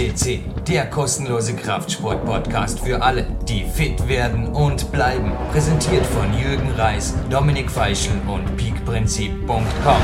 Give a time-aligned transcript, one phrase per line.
[0.00, 5.30] CC, der kostenlose Kraftsport-Podcast für alle, die fit werden und bleiben.
[5.52, 10.02] Präsentiert von Jürgen Reis, Dominik Feischl und peakprinzip.com.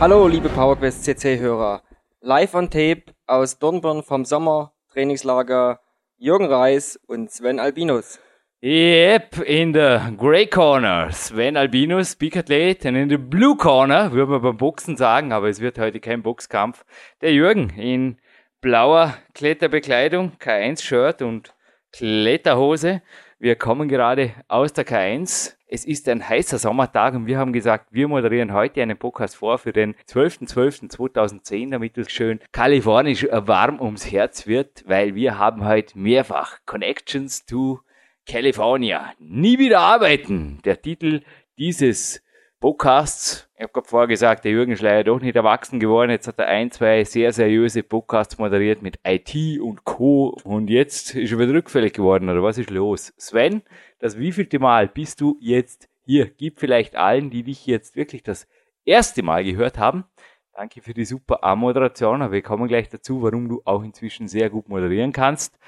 [0.00, 1.82] Hallo, liebe PowerQuest CC-Hörer.
[2.22, 5.78] Live on Tape aus Dornbirn vom Sommer-Trainingslager
[6.16, 8.18] Jürgen Reis und Sven Albinus.
[8.62, 14.40] Yep, in the Grey Corner Sven Albinus, Peak-Athlet, und in the Blue Corner, würde man
[14.40, 16.86] beim Boxen sagen, aber es wird heute kein Boxkampf,
[17.20, 18.16] der Jürgen in
[18.62, 21.54] blauer Kletterbekleidung, K1-Shirt und
[21.92, 23.02] Kletterhose.
[23.38, 25.54] Wir kommen gerade aus der K1.
[25.68, 29.58] Es ist ein heißer Sommertag und wir haben gesagt, wir moderieren heute einen Podcast vor
[29.58, 35.98] für den 12.12.2010, damit es schön kalifornisch warm ums Herz wird, weil wir haben heute
[35.98, 37.80] mehrfach Connections to
[38.26, 39.12] California.
[39.18, 40.58] Nie wieder arbeiten.
[40.64, 41.22] Der Titel
[41.58, 42.22] dieses
[42.58, 43.48] Podcasts.
[43.56, 46.10] Ich habe vorher gesagt, der Jürgen Schleier doch nicht erwachsen geworden.
[46.10, 50.36] Jetzt hat er ein, zwei sehr seriöse Podcasts moderiert mit IT und Co.
[50.42, 53.14] Und jetzt ist er wieder rückfällig geworden, oder was ist los?
[53.16, 53.62] Sven,
[54.00, 56.26] das wievielte Mal bist du jetzt hier?
[56.26, 58.48] Gib vielleicht allen, die dich jetzt wirklich das
[58.84, 60.04] erste Mal gehört haben.
[60.52, 64.50] Danke für die super A-Moderation, aber wir kommen gleich dazu, warum du auch inzwischen sehr
[64.50, 65.58] gut moderieren kannst.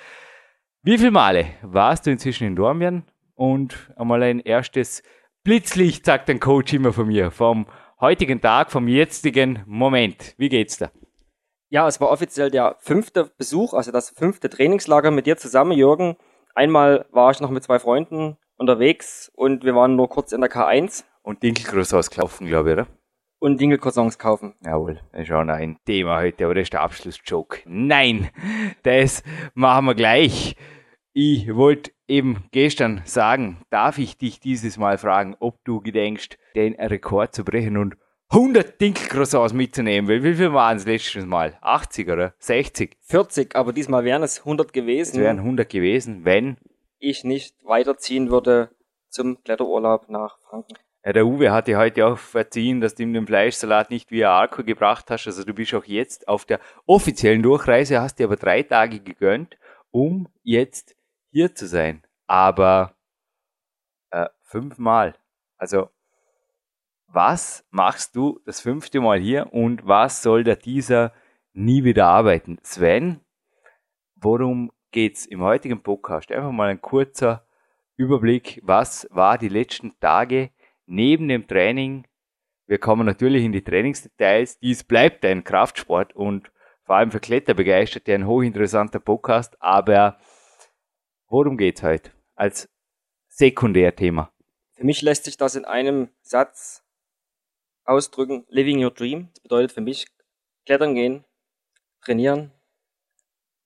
[0.82, 3.02] Wie viele Male warst du inzwischen in Dormien?
[3.34, 5.02] Und einmal ein erstes
[5.42, 7.66] Blitzlicht, sagt ein Coach immer von mir, vom
[8.00, 10.34] heutigen Tag, vom jetzigen Moment.
[10.38, 10.92] Wie geht's da?
[11.68, 16.16] Ja, es war offiziell der fünfte Besuch, also das fünfte Trainingslager mit dir zusammen, Jürgen.
[16.54, 20.50] Einmal war ich noch mit zwei Freunden unterwegs und wir waren nur kurz in der
[20.50, 21.04] K1.
[21.22, 22.86] Und Dinkelcroissants kaufen, glaube ich, oder?
[23.40, 24.54] Und Dinkelcroissants kaufen.
[24.64, 27.60] Jawohl, das ist auch noch ein Thema heute, aber das ist der Abschlussjoke.
[27.66, 28.30] Nein,
[28.82, 29.22] das
[29.54, 30.56] machen wir gleich.
[31.12, 36.74] Ich wollte eben gestern sagen, darf ich dich dieses Mal fragen, ob du gedenkst, den
[36.74, 37.96] Rekord zu brechen und
[38.30, 40.22] 100 Dinkelcroissants mitzunehmen.
[40.22, 41.56] Wie viel waren es letztes Mal?
[41.60, 42.96] 80 oder 60?
[43.02, 45.16] 40, aber diesmal wären es 100 gewesen.
[45.16, 46.58] Es wären 100 gewesen, wenn
[46.98, 48.70] ich nicht weiterziehen würde
[49.08, 50.74] zum Kletterurlaub nach Franken.
[51.04, 54.32] Ja, der Uwe hat dir heute auch verziehen, dass du ihm den Fleischsalat nicht via
[54.32, 55.26] Arco gebracht hast.
[55.26, 59.56] Also du bist auch jetzt auf der offiziellen Durchreise, hast dir aber drei Tage gegönnt,
[59.90, 60.96] um jetzt
[61.30, 62.02] hier zu sein.
[62.26, 62.94] Aber
[64.10, 65.14] äh, fünfmal.
[65.56, 65.90] Also,
[67.06, 71.12] was machst du das fünfte Mal hier und was soll der dieser
[71.52, 72.58] nie wieder arbeiten?
[72.62, 73.20] Sven,
[74.16, 76.30] worum geht's im heutigen Podcast?
[76.32, 77.46] Einfach mal ein kurzer
[77.96, 80.50] Überblick, was war die letzten Tage
[80.88, 82.06] neben dem Training?
[82.66, 84.58] Wir kommen natürlich in die Trainingsdetails.
[84.58, 86.50] Dies bleibt ein Kraftsport und
[86.82, 90.18] vor allem für Kletterbegeisterte ein hochinteressanter Podcast, aber
[91.30, 92.70] Worum geht's heute als
[93.28, 94.32] Sekundärthema?
[94.72, 96.82] Für mich lässt sich das in einem Satz
[97.84, 98.46] ausdrücken.
[98.48, 99.28] Living your dream.
[99.34, 100.06] Das bedeutet für mich
[100.64, 101.26] klettern gehen,
[102.00, 102.50] trainieren,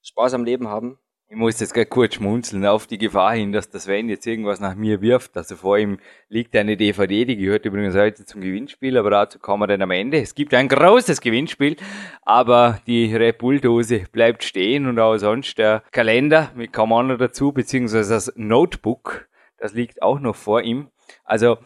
[0.03, 0.99] Spaß am Leben haben
[1.33, 4.61] ich muss jetzt gerade kurz schmunzeln auf die Gefahr hin, dass der Sven jetzt irgendwas
[4.61, 5.35] nach mir wirft.
[5.35, 5.99] Also vor ihm
[6.29, 9.93] liegt eine DVD, die gehört übrigens heute zum Gewinnspiel, aber dazu kommen wir dann am
[9.93, 10.21] Ende.
[10.21, 11.77] Es gibt ein großes Gewinnspiel,
[12.21, 17.51] aber die Red Bull Dose bleibt stehen und auch sonst der Kalender mit Commander dazu,
[17.51, 19.27] beziehungsweise das Notebook,
[19.57, 20.89] das liegt auch noch vor ihm.
[21.25, 21.57] Also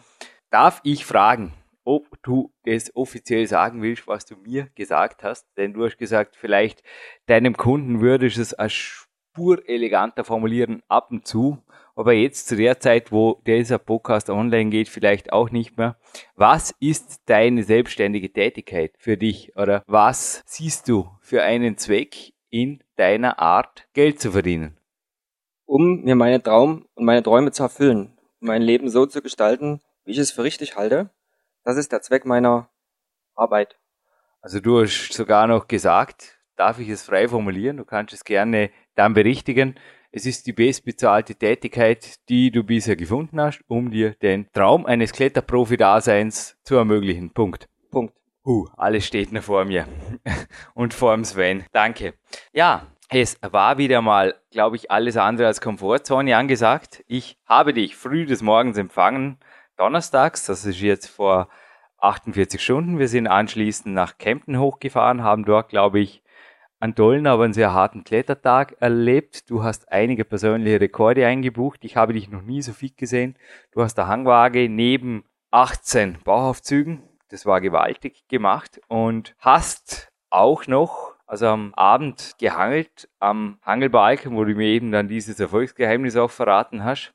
[0.49, 1.51] darf ich fragen,
[1.83, 6.37] ob du es offiziell sagen willst, was du mir gesagt hast, denn du hast gesagt,
[6.37, 6.83] vielleicht
[7.25, 9.06] deinem Kunden würdest es als
[9.37, 11.59] Spur eleganter formulieren ab und zu,
[11.95, 15.95] aber jetzt zu der Zeit, wo dieser Podcast online geht, vielleicht auch nicht mehr.
[16.35, 22.83] Was ist deine selbstständige Tätigkeit für dich oder was siehst du für einen Zweck in
[22.95, 24.75] deiner Art, Geld zu verdienen?
[25.67, 30.13] Um mir meine Traum und meine Träume zu erfüllen, mein Leben so zu gestalten, wie
[30.13, 31.11] ich es für richtig halte.
[31.63, 32.71] Das ist der Zweck meiner
[33.35, 33.77] Arbeit.
[34.41, 37.77] Also du hast sogar noch gesagt, darf ich es frei formulieren?
[37.77, 39.75] Du kannst es gerne dann berichtigen.
[40.11, 45.13] Es ist die bestbezahlte Tätigkeit, die du bisher gefunden hast, um dir den Traum eines
[45.13, 47.31] Kletterprofi-Daseins zu ermöglichen.
[47.31, 47.67] Punkt.
[47.91, 48.13] Punkt.
[48.45, 49.85] Uh, alles steht noch vor mir.
[50.73, 51.65] Und vor dem Sven.
[51.71, 52.13] Danke.
[52.53, 57.03] Ja, es war wieder mal, glaube ich, alles andere als Komfortzone angesagt.
[57.07, 59.37] Ich habe dich früh des Morgens empfangen,
[59.77, 61.49] donnerstags, das ist jetzt vor
[61.99, 62.99] 48 Stunden.
[62.99, 66.23] Wir sind anschließend nach Kempten hochgefahren, haben dort, glaube ich,
[66.79, 69.49] einen tollen, aber einen sehr harten Klettertag erlebt.
[69.49, 71.83] Du hast einige persönliche Rekorde eingebucht.
[71.83, 73.35] Ich habe dich noch nie so fit gesehen.
[73.71, 77.03] Du hast der Hangwaage neben 18 Bauchaufzügen.
[77.29, 84.45] Das war gewaltig gemacht und hast auch noch, also am Abend gehangelt am Hangelbalken, wo
[84.45, 87.13] du mir eben dann dieses Erfolgsgeheimnis auch verraten hast.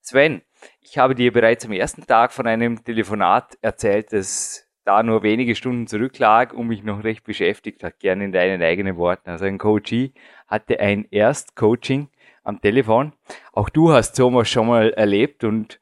[0.00, 0.42] Sven,
[0.80, 5.54] ich habe dir bereits am ersten Tag von einem Telefonat erzählt, das da nur wenige
[5.54, 9.30] Stunden zurücklag und mich noch recht beschäftigt hat, gerne in deinen eigenen Worten.
[9.30, 10.12] Also ein Coachee
[10.48, 12.08] hatte ein Erstcoaching
[12.42, 13.12] am Telefon.
[13.52, 15.78] Auch du hast sowas schon mal erlebt und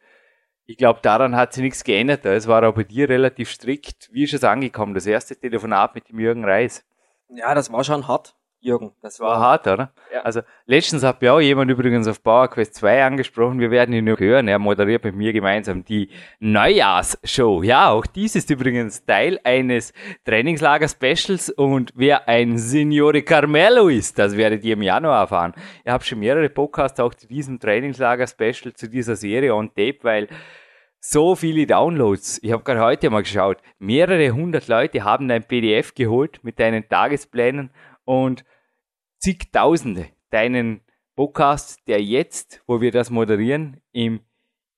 [0.66, 2.26] ich glaube, daran hat sich nichts geändert.
[2.26, 4.10] Es war auch bei dir relativ strikt.
[4.12, 6.84] Wie ist es angekommen, das erste Telefonat mit dem Jürgen Reis?
[7.30, 8.34] Ja, das war schon hart.
[8.60, 8.92] Jürgen.
[9.02, 9.92] Das war, war hart, oder?
[10.12, 10.22] Ja.
[10.22, 13.60] Also letztens hat mir auch jemand übrigens auf Power Quest 2 angesprochen.
[13.60, 14.48] Wir werden ihn noch hören.
[14.48, 16.10] Er moderiert mit mir gemeinsam die
[16.40, 17.62] Neujahrsshow.
[17.62, 19.92] Ja, auch dies ist übrigens Teil eines
[20.24, 25.54] Trainingslager-Specials und wer ein Signore Carmelo ist, das werdet ihr im Januar erfahren.
[25.84, 30.28] Ich habe schon mehrere Podcasts auch zu diesem Trainingslager-Special, zu dieser Serie on Tape, weil
[31.00, 32.40] so viele Downloads.
[32.42, 33.58] Ich habe gerade heute mal geschaut.
[33.78, 37.70] Mehrere hundert Leute haben ein PDF geholt mit deinen Tagesplänen
[38.08, 38.46] und
[39.18, 40.80] zigtausende deinen
[41.14, 44.20] Podcast, der jetzt, wo wir das moderieren, im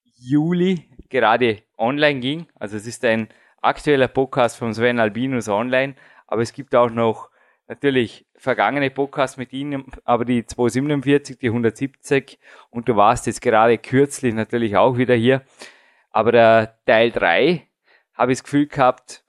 [0.03, 2.47] Juli gerade online ging.
[2.57, 3.29] Also es ist ein
[3.63, 5.95] aktueller Podcast von Sven Albinus online,
[6.27, 7.31] aber es gibt auch noch
[7.69, 12.37] natürlich vergangene Podcasts mit Ihnen, aber die 247, die 170
[12.71, 15.43] und du warst jetzt gerade kürzlich natürlich auch wieder hier.
[16.11, 17.65] Aber der Teil 3
[18.13, 19.23] habe ich das Gefühl gehabt,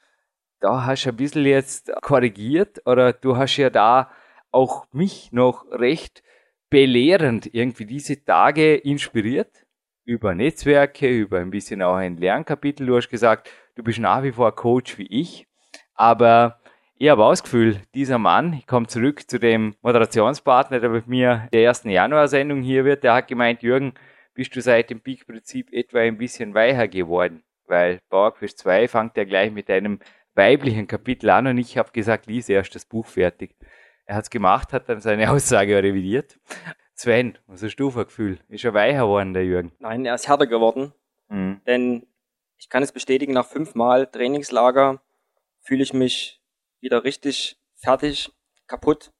[0.61, 4.09] da hast du ein bisschen jetzt korrigiert oder du hast ja da
[4.51, 6.23] auch mich noch recht
[6.69, 9.65] belehrend irgendwie diese Tage inspiriert
[10.05, 12.85] über Netzwerke, über ein bisschen auch ein Lernkapitel.
[12.87, 15.47] Du hast gesagt, du bist nach wie vor Coach wie ich,
[15.95, 16.59] aber
[16.97, 21.07] ich habe auch das Gefühl, dieser Mann, ich komme zurück zu dem Moderationspartner, der mit
[21.07, 23.93] mir der ersten Januar-Sendung hier wird, der hat gemeint, Jürgen,
[24.33, 27.43] bist du seit dem Peak-Prinzip etwa ein bisschen weicher geworden?
[27.65, 29.99] Weil Bauerquiz 2 fängt ja gleich mit einem
[30.35, 33.55] weiblichen Kapitel an und ich habe gesagt, lies erst das Buch fertig.
[34.05, 36.39] Er hat es gemacht, hat dann seine Aussage revidiert.
[36.93, 38.39] Sven, was hast du für ein Gefühl?
[38.47, 39.71] Ist er weicher geworden, der Jürgen?
[39.79, 40.93] Nein, er ist härter geworden.
[41.29, 41.61] Mhm.
[41.65, 42.07] Denn
[42.57, 45.01] ich kann es bestätigen, nach fünfmal Trainingslager
[45.61, 46.41] fühle ich mich
[46.79, 48.31] wieder richtig fertig,
[48.67, 49.11] kaputt,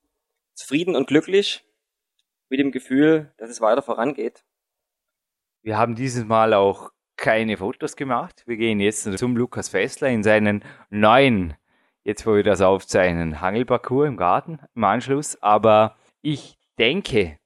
[0.54, 1.66] zufrieden und glücklich
[2.50, 4.44] mit dem Gefühl, dass es weiter vorangeht.
[5.64, 8.44] Wir haben dieses Mal auch keine Fotos gemacht.
[8.46, 11.56] Wir gehen jetzt zum Lukas Fessler in seinen neuen,
[12.04, 15.42] jetzt wo wir das aufzeichnen, Hangelparcours im Garten im Anschluss.
[15.42, 17.38] Aber ich denke,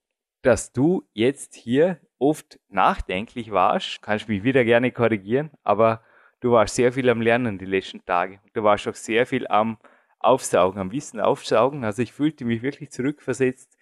[0.41, 4.01] dass du jetzt hier oft nachdenklich warst.
[4.01, 6.01] Kannst mich wieder gerne korrigieren, aber
[6.39, 8.39] du warst sehr viel am Lernen die letzten Tage.
[8.53, 9.77] Du warst auch sehr viel am
[10.19, 11.83] Aufsaugen, am Wissen aufsaugen.
[11.83, 13.77] Also ich fühlte mich wirklich zurückversetzt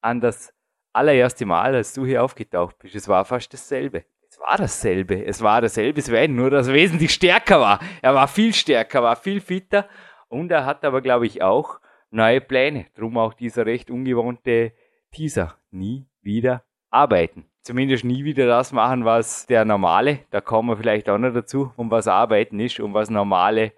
[0.00, 0.52] an das
[0.92, 2.94] allererste Mal, als du hier aufgetaucht bist.
[2.94, 4.04] Es war fast dasselbe
[4.36, 5.24] es war dasselbe.
[5.24, 7.80] Es war dasselbe Sven, nur dass er wesentlich stärker war.
[8.02, 9.88] Er war viel stärker, war viel fitter
[10.28, 11.80] und er hat aber, glaube ich, auch
[12.10, 12.86] neue Pläne.
[12.94, 14.72] Drum auch dieser recht ungewohnte
[15.10, 15.54] Teaser.
[15.70, 17.46] Nie wieder arbeiten.
[17.62, 21.72] Zumindest nie wieder das machen, was der normale, da kommen wir vielleicht auch noch dazu,
[21.76, 23.72] um was arbeiten ist, um was normale,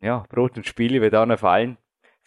[0.00, 1.76] ja, Brot und Spiele wird auch noch fallen.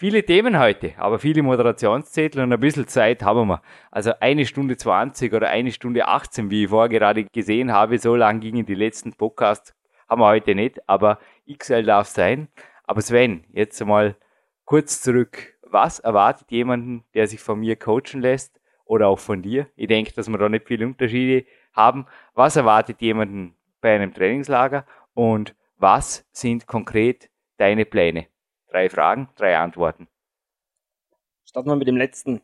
[0.01, 3.61] Viele Themen heute, aber viele Moderationszettel und ein bisschen Zeit haben wir.
[3.91, 8.15] Also eine Stunde 20 oder eine Stunde 18, wie ich vorher gerade gesehen habe, so
[8.15, 9.75] lang gingen die letzten Podcasts,
[10.09, 12.47] haben wir heute nicht, aber XL darf sein.
[12.85, 14.15] Aber Sven, jetzt mal
[14.65, 15.53] kurz zurück.
[15.61, 19.67] Was erwartet jemanden, der sich von mir coachen lässt oder auch von dir?
[19.75, 22.07] Ich denke, dass wir da nicht viele Unterschiede haben.
[22.33, 24.83] Was erwartet jemanden bei einem Trainingslager
[25.13, 28.25] und was sind konkret deine Pläne?
[28.71, 30.07] Drei Fragen, drei Antworten.
[31.43, 32.41] Starten wir mit dem letzten.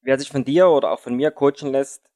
[0.00, 2.10] Wer sich von dir oder auch von mir coachen lässt,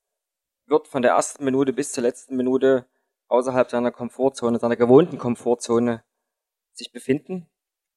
[0.66, 2.88] wird von der ersten Minute bis zur letzten Minute
[3.28, 6.02] außerhalb seiner Komfortzone, seiner gewohnten Komfortzone
[6.72, 7.48] sich befinden.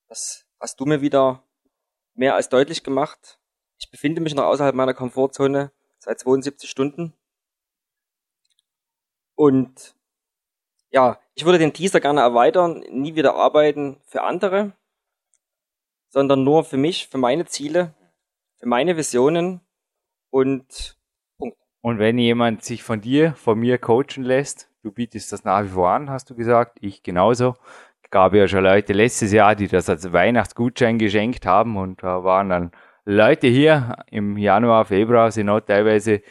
[0.07, 1.43] Das hast du mir wieder
[2.13, 3.39] mehr als deutlich gemacht.
[3.79, 7.15] Ich befinde mich noch außerhalb meiner Komfortzone seit 72 Stunden.
[9.33, 9.95] Und
[10.91, 14.77] ja, ich würde den Teaser gerne erweitern, nie wieder arbeiten für andere,
[16.17, 17.93] sondern nur für mich, für meine Ziele,
[18.57, 19.61] für meine Visionen
[20.31, 20.97] und
[21.37, 21.57] Punkt.
[21.81, 25.67] Und wenn jemand sich von dir, von mir coachen lässt, du bietest das nach wie
[25.67, 27.53] vor an, hast du gesagt, ich genauso.
[28.09, 32.49] Gab ja schon Leute letztes Jahr, die das als Weihnachtsgutschein geschenkt haben und da waren
[32.49, 32.71] dann
[33.05, 36.23] Leute hier im Januar, Februar, sind auch teilweise,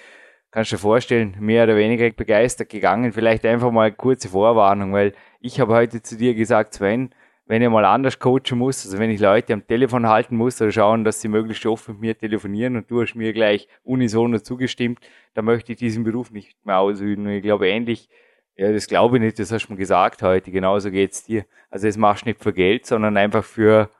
[0.50, 3.12] kannst du dir vorstellen, mehr oder weniger begeistert gegangen.
[3.12, 7.14] Vielleicht einfach mal kurze Vorwarnung, weil ich habe heute zu dir gesagt, Sven,
[7.46, 10.72] wenn ich mal anders coachen muss, also wenn ich Leute am Telefon halten muss oder
[10.72, 14.98] schauen, dass sie möglichst oft mit mir telefonieren und du hast mir gleich unisono zugestimmt,
[15.34, 17.26] dann möchte ich diesen Beruf nicht mehr ausüben.
[17.26, 18.08] Und ich glaube ähnlich,
[18.56, 21.46] ja, das glaube ich nicht, das hast du mir gesagt heute, genauso geht's dir.
[21.70, 23.90] Also das machst du nicht für Geld, sondern einfach für...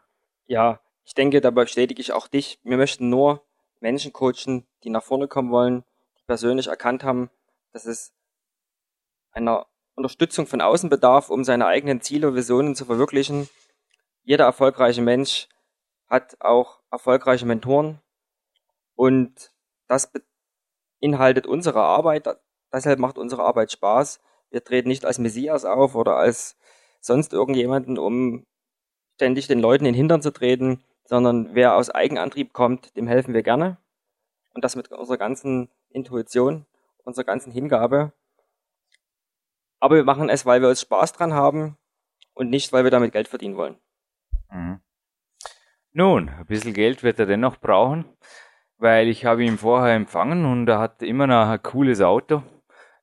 [0.47, 2.59] Ja, ich denke, dabei bestätige ich auch dich.
[2.65, 3.45] Wir möchten nur
[3.81, 5.85] Menschen coachen, die nach vorne kommen wollen,
[6.19, 7.31] die persönlich erkannt haben,
[7.73, 8.13] dass es
[9.31, 13.49] einer Unterstützung von außen bedarf, um seine eigenen Ziele und Visionen zu verwirklichen.
[14.23, 15.49] Jeder erfolgreiche Mensch
[16.07, 18.01] hat auch erfolgreiche Mentoren
[18.95, 19.53] und
[19.89, 20.13] das
[21.01, 22.29] beinhaltet unsere Arbeit.
[22.73, 24.21] Deshalb macht unsere Arbeit Spaß.
[24.51, 26.57] Wir treten nicht als Messias auf oder als
[27.01, 28.47] sonst irgendjemanden, um
[29.15, 33.33] ständig den Leuten in den Hintern zu treten, sondern wer aus Eigenantrieb kommt, dem helfen
[33.33, 33.79] wir gerne.
[34.55, 36.67] Und das mit unserer ganzen Intuition,
[37.05, 38.13] unserer ganzen Hingabe.
[39.87, 41.77] Aber wir machen es, weil wir uns Spaß dran haben
[42.35, 43.77] und nicht, weil wir damit Geld verdienen wollen.
[44.51, 44.81] Mhm.
[45.93, 48.05] Nun, ein bisschen Geld wird er dennoch brauchen,
[48.79, 52.43] weil ich habe ihn vorher empfangen und er hat immer noch ein cooles Auto.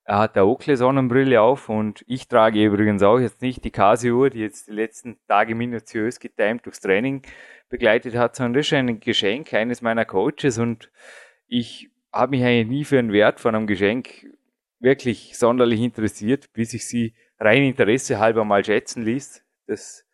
[0.03, 4.39] Er hat eine Oakley-Sonnenbrille auf und ich trage übrigens auch jetzt nicht die Casio-Uhr, die
[4.39, 7.21] jetzt die letzten Tage minutiös getimt durchs Training
[7.69, 10.91] begleitet hat, sondern das ist ein Geschenk eines meiner Coaches und
[11.47, 14.27] ich habe mich eigentlich nie für den Wert von einem Geschenk
[14.83, 19.43] wirklich sonderlich interessiert, bis ich sie rein Interesse halber mal schätzen ließ.
[19.65, 20.05] Das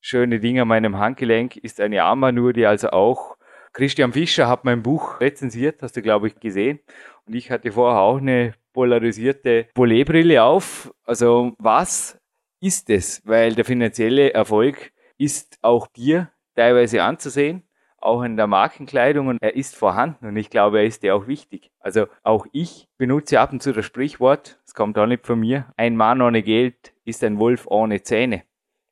[0.00, 3.36] schöne Ding an meinem Handgelenk ist eine Armbanduhr, die also auch
[3.72, 6.80] Christian Fischer hat mein Buch rezensiert, hast du glaube ich gesehen.
[7.26, 10.92] Und ich hatte vorher auch eine polarisierte Bolet-Brille auf.
[11.04, 12.20] Also was
[12.60, 13.22] ist es?
[13.24, 17.62] Weil der finanzielle Erfolg ist auch dir teilweise anzusehen,
[18.02, 21.26] auch in der Markenkleidung und er ist vorhanden und ich glaube, er ist dir auch
[21.26, 21.70] wichtig.
[21.80, 25.72] Also auch ich benutze ab und zu das Sprichwort, es kommt auch nicht von mir,
[25.76, 28.42] ein Mann ohne Geld ist ein Wolf ohne Zähne.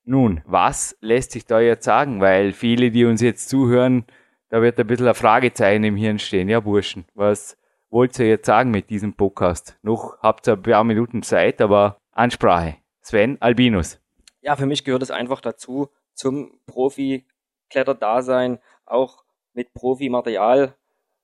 [0.05, 2.21] Nun, was lässt sich da jetzt sagen?
[2.21, 4.05] Weil viele, die uns jetzt zuhören,
[4.49, 6.49] da wird ein bisschen ein Fragezeichen im Hirn stehen.
[6.49, 7.57] Ja, Burschen, was
[7.90, 9.79] wollt ihr jetzt sagen mit diesem Podcast?
[9.83, 12.76] Noch habt ihr ein paar Minuten Zeit, aber Ansprache.
[13.02, 14.00] Sven Albinus.
[14.40, 18.59] Ja, für mich gehört es einfach dazu, zum Profi-Kletterdasein
[18.91, 20.75] auch mit Profi-Material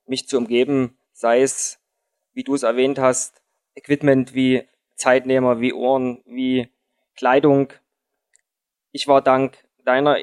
[0.06, 1.80] mich zu umgeben, sei es,
[2.32, 3.42] wie du es erwähnt hast,
[3.74, 6.72] Equipment wie Zeitnehmer, wie Ohren, wie
[7.16, 7.72] Kleidung.
[8.92, 10.18] Ich war dank deiner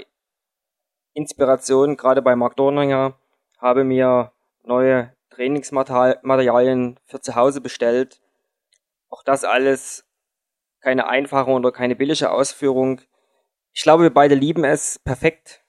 [1.13, 3.19] Inspiration, gerade bei Mark Dorninger,
[3.57, 4.31] habe mir
[4.63, 8.21] neue Trainingsmaterialien für zu Hause bestellt.
[9.09, 10.05] Auch das alles
[10.81, 13.01] keine einfache oder keine billige Ausführung.
[13.73, 15.63] Ich glaube, wir beide lieben es, perfekt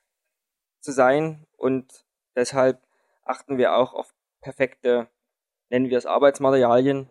[0.80, 2.04] zu sein und
[2.36, 2.78] deshalb
[3.24, 5.08] achten wir auch auf perfekte,
[5.70, 7.08] nennen wir es Arbeitsmaterialien.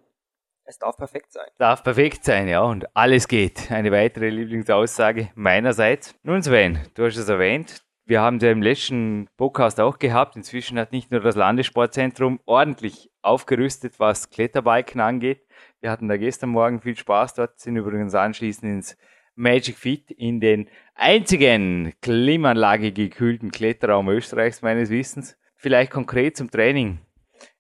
[0.66, 1.48] Es darf perfekt sein.
[1.58, 3.72] Darf perfekt sein, ja, und alles geht.
[3.72, 6.14] Eine weitere Lieblingsaussage meinerseits.
[6.22, 10.36] Nun Sven, du hast es erwähnt, wir haben ja im letzten Podcast auch gehabt.
[10.36, 15.48] Inzwischen hat nicht nur das Landessportzentrum ordentlich aufgerüstet, was Kletterbiken angeht.
[15.80, 18.98] Wir hatten da gestern Morgen viel Spaß dort, sind übrigens anschließend ins
[19.36, 25.38] Magic Fit in den einzigen Klimaanlage gekühlten Kletterraum Österreichs meines Wissens.
[25.56, 27.00] Vielleicht konkret zum Training.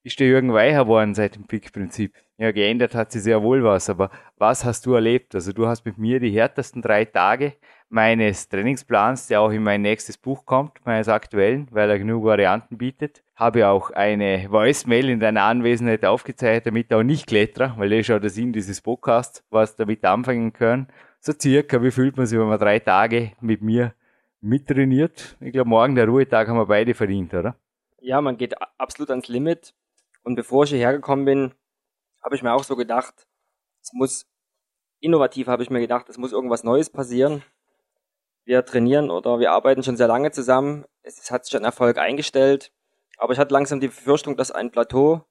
[0.04, 2.14] Ist der Jürgen weicher geworden seit dem Pick-Prinzip?
[2.38, 5.34] Ja, geändert hat sich sehr wohl was, aber was hast du erlebt?
[5.34, 7.54] Also du hast mit mir die härtesten drei Tage
[7.90, 12.78] meines Trainingsplans, der auch in mein nächstes Buch kommt, meines aktuellen, weil er genug Varianten
[12.78, 13.24] bietet.
[13.36, 18.12] Habe auch eine Voicemail in deiner Anwesenheit aufgezeichnet, damit auch nicht Kletterer, weil das ist
[18.12, 20.88] auch der Sinn dieses Podcasts, was damit anfangen können.
[21.26, 23.96] So circa, wie fühlt man sich, wenn man drei Tage mit mir
[24.42, 25.38] mittrainiert?
[25.40, 27.56] Ich glaube, morgen der Ruhetag haben wir beide verdient, oder?
[28.02, 29.74] Ja, man geht absolut ans Limit.
[30.24, 31.54] Und bevor ich hierher gekommen bin,
[32.22, 33.26] habe ich mir auch so gedacht,
[33.82, 34.26] es muss
[35.00, 37.42] innovativ, habe ich mir gedacht, es muss irgendwas Neues passieren
[38.46, 40.86] wir trainieren oder wir arbeiten schon sehr lange zusammen.
[41.02, 42.72] Es hat sich ein Erfolg eingestellt,
[43.18, 45.26] aber ich hatte langsam die Befürchtung, dass ein Plateau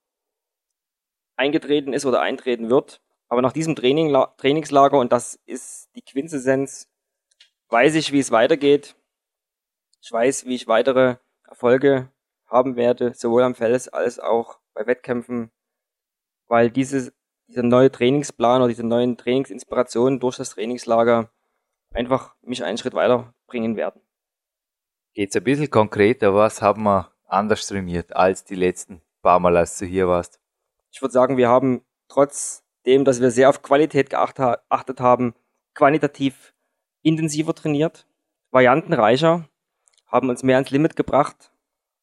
[1.36, 3.00] eingetreten ist oder eintreten wird.
[3.32, 6.90] Aber nach diesem Training, Trainingslager, und das ist die Quintessenz,
[7.70, 8.94] weiß ich, wie es weitergeht.
[10.02, 11.16] Ich weiß, wie ich weitere
[11.48, 12.10] Erfolge
[12.44, 15.50] haben werde, sowohl am Fels als auch bei Wettkämpfen,
[16.46, 17.14] weil diese,
[17.48, 21.30] dieser neue Trainingsplan oder diese neuen Trainingsinspirationen durch das Trainingslager
[21.94, 24.02] einfach mich einen Schritt weiterbringen werden.
[25.14, 29.78] Geht's ein bisschen konkreter, was haben wir anders trainiert als die letzten paar Mal, als
[29.78, 30.38] du hier warst?
[30.90, 31.82] Ich würde sagen, wir haben
[32.82, 35.34] trotzdem, dass wir sehr auf Qualität geachtet haben,
[35.74, 36.52] qualitativ
[37.02, 38.06] intensiver trainiert,
[38.50, 39.48] variantenreicher,
[40.06, 41.52] haben uns mehr ans Limit gebracht.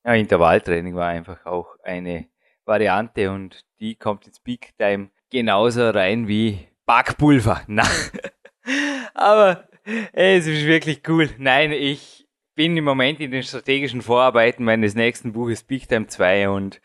[0.05, 2.27] Ja, Intervalltraining war einfach auch eine
[2.65, 7.61] Variante und die kommt ins Peak Time genauso rein wie Backpulver.
[9.13, 9.67] Aber
[10.13, 11.29] es ist wirklich cool.
[11.37, 16.49] Nein, ich bin im Moment in den strategischen Vorarbeiten meines nächsten Buches Big Time 2
[16.49, 16.81] und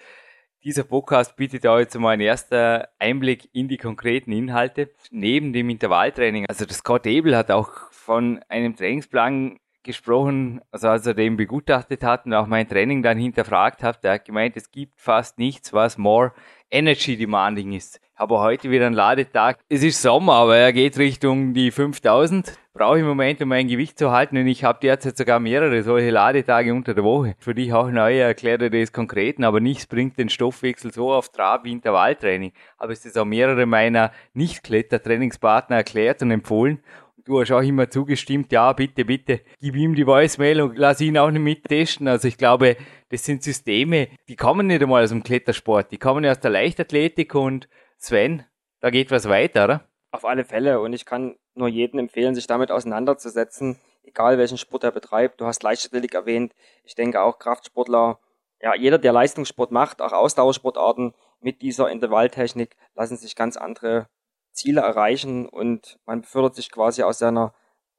[0.64, 4.90] dieser Podcast bietet auch jetzt mal ein erster Einblick in die konkreten Inhalte.
[5.10, 11.06] Neben dem Intervalltraining, also das Scott Abel hat auch von einem Trainingsplan gesprochen, also als
[11.06, 14.70] er den begutachtet hat und auch mein Training dann hinterfragt hat, der hat gemeint, es
[14.70, 16.32] gibt fast nichts, was more
[16.70, 18.00] energy demanding ist.
[18.16, 19.58] Aber heute wieder ein Ladetag.
[19.68, 22.56] Es ist Sommer, aber er geht Richtung die 5000.
[22.72, 24.36] Brauche ich im Moment, um mein Gewicht zu halten.
[24.36, 27.34] Und ich habe derzeit sogar mehrere solche Ladetage unter der Woche.
[27.38, 31.64] Für dich auch neu erkläre das konkret, aber nichts bringt den Stoffwechsel so auf Trab
[31.64, 32.52] wie Intervalltraining.
[32.78, 36.80] Aber es ist auch mehrere meiner Nicht-Klettertrainingspartner erklärt und empfohlen
[37.24, 41.18] du hast auch immer zugestimmt, ja, bitte, bitte, gib ihm die Voicemail und lass ihn
[41.18, 42.08] auch nicht mittesten.
[42.08, 42.76] Also ich glaube,
[43.08, 46.50] das sind Systeme, die kommen nicht einmal aus dem Klettersport, die kommen ja aus der
[46.50, 48.44] Leichtathletik und Sven,
[48.80, 49.88] da geht was weiter, oder?
[50.10, 54.84] Auf alle Fälle und ich kann nur jedem empfehlen, sich damit auseinanderzusetzen, egal welchen Sport
[54.84, 55.40] er betreibt.
[55.40, 56.54] Du hast Leichtathletik erwähnt,
[56.84, 58.18] ich denke auch Kraftsportler,
[58.60, 64.08] ja, jeder, der Leistungssport macht, auch Ausdauersportarten mit dieser Intervalltechnik, lassen sich ganz andere
[64.54, 67.54] Ziele erreichen und man befördert sich quasi aus seiner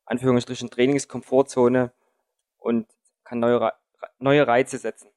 [0.05, 1.91] Anführungsstrichen Trainingskomfortzone
[2.57, 2.87] und
[3.23, 3.71] kann neue,
[4.19, 5.09] neue Reize setzen.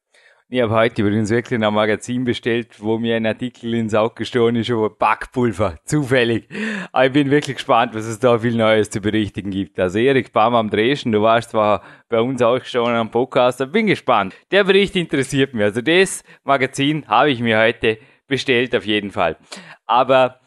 [0.51, 4.55] Ich habe heute übrigens wirklich ein Magazin bestellt, wo mir ein Artikel ins Auge gestoßen
[4.55, 5.77] ist über Backpulver.
[5.85, 6.49] Zufällig.
[6.91, 9.79] Aber ich bin wirklich gespannt, was es da viel Neues zu berichtigen gibt.
[9.79, 13.73] Also Erik Baum am Dresden, du warst zwar bei uns auch schon am Podcast, aber
[13.73, 14.33] bin gespannt.
[14.49, 15.65] Der Bericht interessiert mich.
[15.65, 19.37] Also das Magazin habe ich mir heute bestellt auf jeden Fall.
[19.85, 20.38] Aber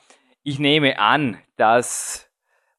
[0.43, 2.31] ich nehme an, dass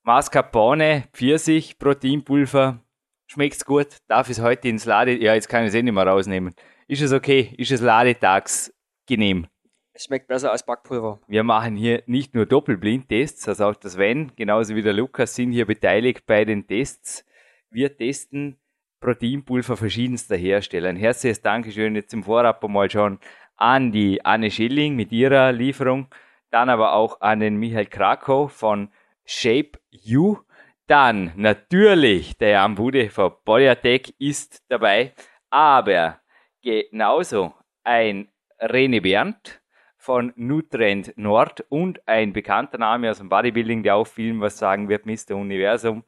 [0.03, 2.79] Mascarpone, Pfirsich, Proteinpulver,
[3.27, 6.05] schmeckt's gut, darf es heute ins Lade, ja, jetzt kann ich es eh nicht mehr
[6.05, 6.53] rausnehmen.
[6.87, 7.53] Ist es okay?
[7.57, 8.73] Ist es ladetags
[9.07, 9.47] genehm?
[9.93, 11.19] Es schmeckt besser als Backpulver.
[11.27, 15.51] Wir machen hier nicht nur Doppelblindtests, also auch das Sven, genauso wie der Lukas sind
[15.51, 17.25] hier beteiligt bei den Tests.
[17.69, 18.57] Wir testen
[18.99, 20.89] Proteinpulver verschiedenster Hersteller.
[20.89, 23.19] Ein herzliches Dankeschön jetzt im Vorab einmal schon
[23.55, 26.07] an die Anne Schilling mit ihrer Lieferung
[26.53, 28.89] dann aber auch an den Michael Krakow von
[29.25, 30.37] Shape You.
[30.85, 35.13] Dann natürlich der Jan Bude von Bodyatech ist dabei,
[35.49, 36.19] aber
[36.61, 38.29] genauso ein
[38.59, 39.61] Rene Berndt
[39.97, 44.89] von Nutrend Nord und ein bekannter Name aus dem Bodybuilding, der auch vielen was sagen
[44.89, 45.35] wird, Mr.
[45.35, 46.03] Universum.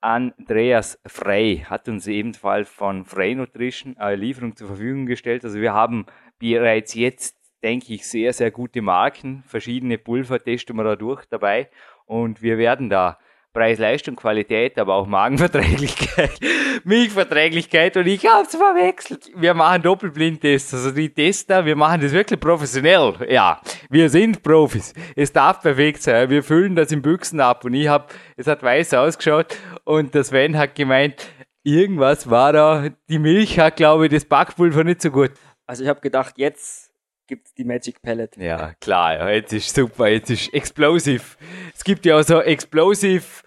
[0.00, 5.44] Andreas Frey hat uns ebenfalls von Frey Nutrition eine Lieferung zur Verfügung gestellt.
[5.44, 6.06] Also wir haben
[6.38, 9.42] bereits jetzt denke ich, sehr, sehr gute Marken.
[9.46, 11.70] Verschiedene Pulver testen wir da durch dabei
[12.06, 13.18] und wir werden da
[13.54, 16.32] Preis, Leistung, Qualität, aber auch Magenverträglichkeit,
[16.84, 19.30] Milchverträglichkeit und ich hab's verwechselt.
[19.36, 23.14] Wir machen Doppelblindtests, also die Tester, wir machen das wirklich professionell.
[23.28, 24.92] Ja, wir sind Profis.
[25.14, 26.30] Es darf perfekt sein.
[26.30, 30.28] Wir füllen das in Büchsen ab und ich hab, es hat weiß ausgeschaut und das
[30.28, 31.24] Sven hat gemeint,
[31.62, 35.30] irgendwas war da, die Milch hat, glaube ich, das Backpulver nicht so gut.
[35.64, 36.93] Also ich habe gedacht, jetzt
[37.26, 38.42] gibt die Magic Palette.
[38.42, 41.36] Ja, klar, jetzt ist super, jetzt ist explosiv.
[41.74, 43.42] Es gibt ja auch so explosiv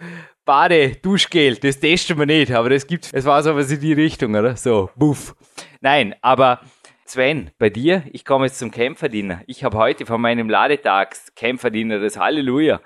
[0.45, 3.93] Bade, Duschgel, das testen wir nicht, aber das gibt es war so was in die
[3.93, 4.55] Richtung, oder?
[4.55, 5.35] So, buff.
[5.81, 6.61] Nein, aber
[7.05, 9.41] Sven, bei dir, ich komme jetzt zum Kämpferdiener.
[9.45, 12.81] Ich habe heute von meinem Ladetags Kämpferdiener das Halleluja.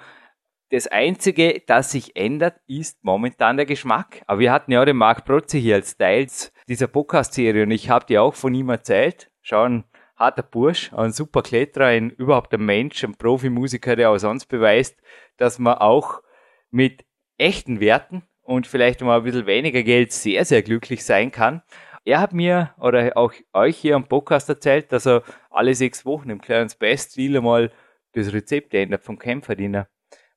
[0.71, 4.21] Das Einzige, das sich ändert, ist momentan der Geschmack.
[4.25, 7.89] Aber wir hatten ja auch den Marc Protze hier als Teils dieser Podcast-Serie und ich
[7.89, 9.29] habe dir auch von ihm erzählt.
[9.41, 9.83] Schauen,
[10.21, 15.01] harter Bursch, ein super Kletterer, ein überhaupt ein Mensch, ein Profimusiker, der auch sonst beweist,
[15.37, 16.21] dass man auch
[16.69, 17.03] mit
[17.37, 21.63] echten Werten und vielleicht mal ein bisschen weniger Geld sehr, sehr glücklich sein kann.
[22.05, 26.29] Er hat mir oder auch euch hier am Podcast erzählt, dass er alle sechs Wochen
[26.29, 27.71] im Clarence Best Stil einmal
[28.13, 29.87] das Rezept ändert vom Kämpferdiener.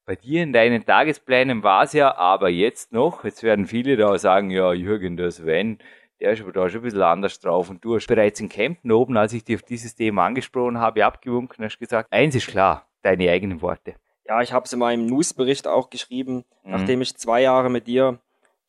[0.06, 4.18] Bei dir in deinen Tagesplänen war es ja aber jetzt noch, jetzt werden viele da
[4.18, 5.78] sagen, ja, Jürgen, das wenn,
[6.24, 7.68] der ist aber da schon ein bisschen anders drauf.
[7.68, 11.04] Und du hast bereits in Kempten oben, als ich dich auf dieses Thema angesprochen habe,
[11.04, 13.96] abgewunken hast gesagt, eins ist klar, deine eigenen Worte.
[14.26, 16.70] Ja, ich habe es in meinem News-Bericht auch geschrieben, mhm.
[16.70, 18.20] nachdem ich zwei Jahre mit dir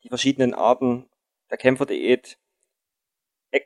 [0.02, 1.06] die verschiedenen Arten
[1.50, 2.38] der Kämpferdiät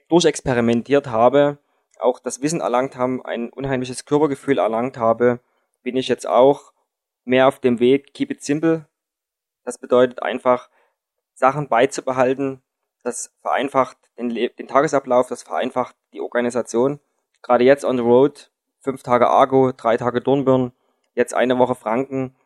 [0.09, 1.59] durchexperimentiert habe,
[1.99, 5.41] auch das Wissen erlangt haben, ein unheimliches Körpergefühl erlangt habe,
[5.83, 6.73] bin ich jetzt auch
[7.25, 8.87] mehr auf dem Weg Keep it simple.
[9.65, 10.71] Das bedeutet einfach,
[11.35, 12.63] Sachen beizubehalten,
[13.03, 17.01] das vereinfacht den, den Tagesablauf, das vereinfacht die Organisation.
[17.43, 20.73] Gerade jetzt on the road, fünf Tage Argo, drei Tage Dornbirn,
[21.15, 22.37] jetzt eine Woche Franken.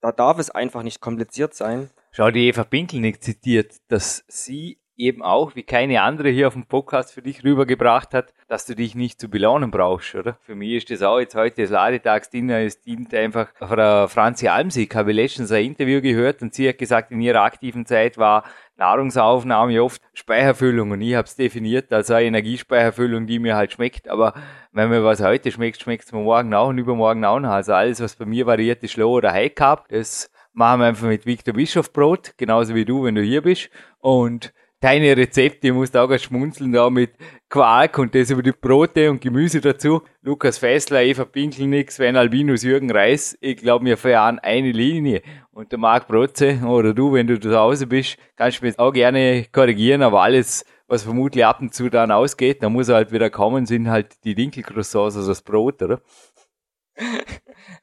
[0.00, 1.90] Da darf es einfach nicht kompliziert sein.
[2.12, 6.66] Schau, die Eva Pinkelnick zitiert, dass sie eben auch, wie keine andere hier auf dem
[6.66, 10.38] Podcast für dich rübergebracht hat, dass du dich nicht zu belohnen brauchst, oder?
[10.42, 14.94] Für mich ist das auch jetzt heute das Ladetagsdiener, es dient einfach Frau Franzi Almsig,
[14.94, 18.44] habe letztens ein Interview gehört und sie hat gesagt, in ihrer aktiven Zeit war
[18.76, 24.08] Nahrungsaufnahme oft Speicherfüllung und ich habe es definiert als eine Energiespeicherfüllung, die mir halt schmeckt,
[24.08, 24.34] aber
[24.72, 27.50] wenn mir was heute schmeckt, schmeckt es mir morgen auch und übermorgen auch noch.
[27.50, 31.06] Also alles, was bei mir variiert, ist Low oder High Carb, das machen wir einfach
[31.06, 33.70] mit Victor Bischof Brot, genauso wie du, wenn du hier bist.
[33.98, 34.52] Und
[34.86, 37.10] deine Rezepte, ich muss da auch schmunzeln, da mit
[37.48, 40.02] Quark und das über die Brote und Gemüse dazu.
[40.22, 43.36] Lukas Fessler, Eva Pinkelnick, Sven Albinus, Jürgen Reis.
[43.40, 45.22] Ich glaube, wir fahren eine Linie.
[45.50, 48.92] Und der Marc Brotze oder du, wenn du zu Hause bist, kannst du mich auch
[48.92, 53.10] gerne korrigieren, aber alles, was vermutlich ab und zu dann ausgeht, da muss er halt
[53.10, 56.00] wieder kommen, sind halt die Dinkelcroissants, also das Brot, oder?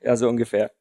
[0.02, 0.72] ja, so ungefähr.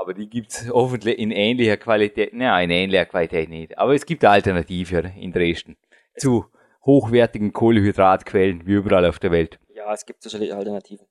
[0.00, 2.32] Aber die gibt's hoffentlich in ähnlicher Qualität.
[2.32, 3.76] Nein, in ähnlicher Qualität nicht.
[3.76, 5.76] Aber es gibt eine Alternative in Dresden
[6.16, 6.46] zu
[6.86, 9.60] hochwertigen Kohlehydratquellen wie überall auf der Welt.
[9.68, 11.06] Ja, es gibt sicherlich Alternativen.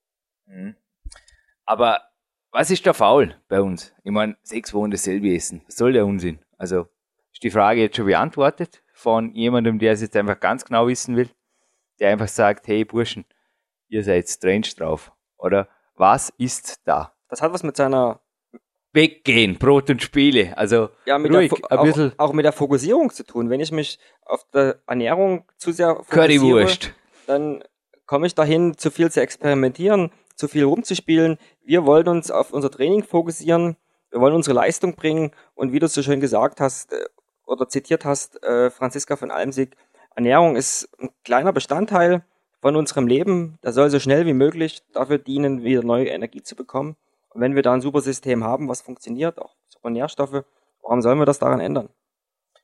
[0.47, 0.75] Mhm.
[1.65, 2.02] Aber
[2.52, 3.93] was ist da faul bei uns?
[4.04, 5.62] Ich meine, sechs Wochen dasselbe essen.
[5.67, 6.39] Was soll der Unsinn?
[6.58, 6.88] Also,
[7.32, 11.15] ist die Frage jetzt schon beantwortet von jemandem, der es jetzt einfach ganz genau wissen
[11.15, 11.30] will?
[11.99, 13.25] Der einfach sagt, hey Burschen,
[13.88, 15.12] ihr seid strange drauf.
[15.38, 17.13] Oder was ist da?
[17.28, 18.19] Das hat was mit seiner
[18.93, 20.58] weggehen, Brot und Spiele.
[20.58, 23.49] Also ja, mit ruhig, der, auch, auch, mit der Fokussierung zu tun.
[23.49, 26.93] Wenn ich mich auf der Ernährung zu sehr fokussiere, Currywurst.
[27.28, 27.63] dann
[28.06, 31.38] komme ich dahin, zu viel zu experimentieren, zu viel rumzuspielen.
[31.63, 33.78] Wir wollen uns auf unser Training fokussieren,
[34.10, 37.06] wir wollen unsere Leistung bringen und wie du so schön gesagt hast äh,
[37.45, 39.75] oder zitiert hast, äh, Franziska von Almsig,
[40.15, 42.23] Ernährung ist ein kleiner Bestandteil
[42.62, 43.58] von unserem Leben.
[43.63, 46.95] Der soll so schnell wie möglich dafür dienen, wieder neue Energie zu bekommen.
[47.34, 50.44] Wenn wir da ein super System haben, was funktioniert, auch super Nährstoffe,
[50.82, 51.89] warum sollen wir das daran ändern?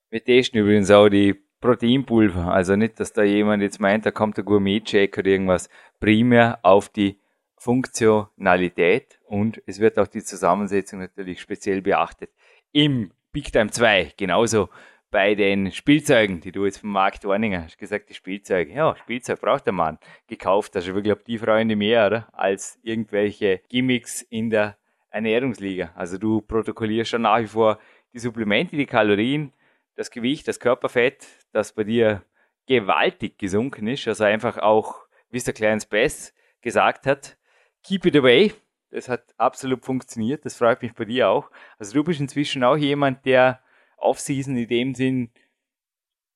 [0.10, 2.52] Wir testen übrigens auch die Proteinpulver.
[2.52, 5.70] Also nicht, dass da jemand jetzt meint, da kommt der Gourmet-Check oder irgendwas.
[6.00, 7.20] Primär auf die
[7.58, 12.30] Funktionalität und es wird auch die Zusammensetzung natürlich speziell beachtet.
[12.72, 14.70] Im Big Time 2 genauso
[15.12, 18.74] bei den Spielzeugen, die du jetzt vom Markt Warninger hast gesagt, die Spielzeuge.
[18.74, 19.98] Ja, Spielzeug braucht der Mann.
[20.28, 22.28] Gekauft, ist wirklich die Freunde mehr, oder?
[22.34, 24.78] Als irgendwelche Gimmicks in der
[25.10, 25.92] Ernährungsliga.
[25.96, 27.80] Also du protokollierst schon nach wie vor
[28.14, 29.54] die Supplemente, die Kalorien,
[29.96, 32.24] das Gewicht, das Körperfett, das bei dir
[32.68, 34.08] gewaltig gesunken ist.
[34.08, 37.38] Also einfach auch, wie es der Clarence Bess gesagt hat,
[37.84, 38.54] keep it away.
[38.90, 40.46] Das hat absolut funktioniert.
[40.46, 41.50] Das freut mich bei dir auch.
[41.78, 43.62] Also du bist inzwischen auch jemand, der
[43.98, 45.32] Offseason in dem Sinn,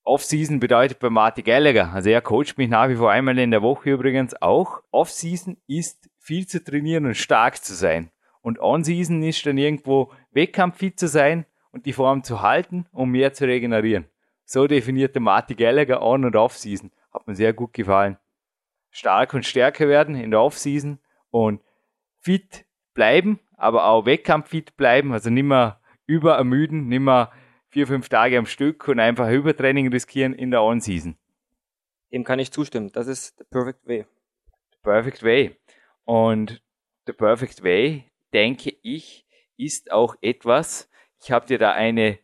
[0.04, 3.62] Offseason bedeutet bei Marty Gallagher, also er coacht mich nach wie vor einmal in der
[3.62, 4.82] Woche übrigens auch.
[4.92, 8.12] Offseason ist viel zu trainieren und stark zu sein.
[8.42, 13.34] Und On-Season ist dann irgendwo wettkampffit zu sein und die Form zu halten, um mehr
[13.34, 14.06] zu regenerieren.
[14.46, 16.92] So definierte Marty Gallagher On- und Off-Season.
[17.14, 18.18] Hat mir sehr gut gefallen.
[18.90, 21.62] Stark und stärker werden in der Off-Season und
[22.20, 27.32] fit bleiben, aber auch wettkampffit bleiben, also nimmer überermüden, nimmer
[27.70, 31.16] vier, fünf Tage am Stück und einfach Übertraining riskieren in der On-Season.
[32.12, 32.92] Dem kann ich zustimmen.
[32.92, 34.06] Das ist the perfect way.
[34.72, 35.56] The perfect way.
[36.06, 36.62] Und
[37.06, 39.26] the perfect way, denke ich,
[39.58, 40.90] ist auch etwas,
[41.22, 42.18] ich habe dir da eine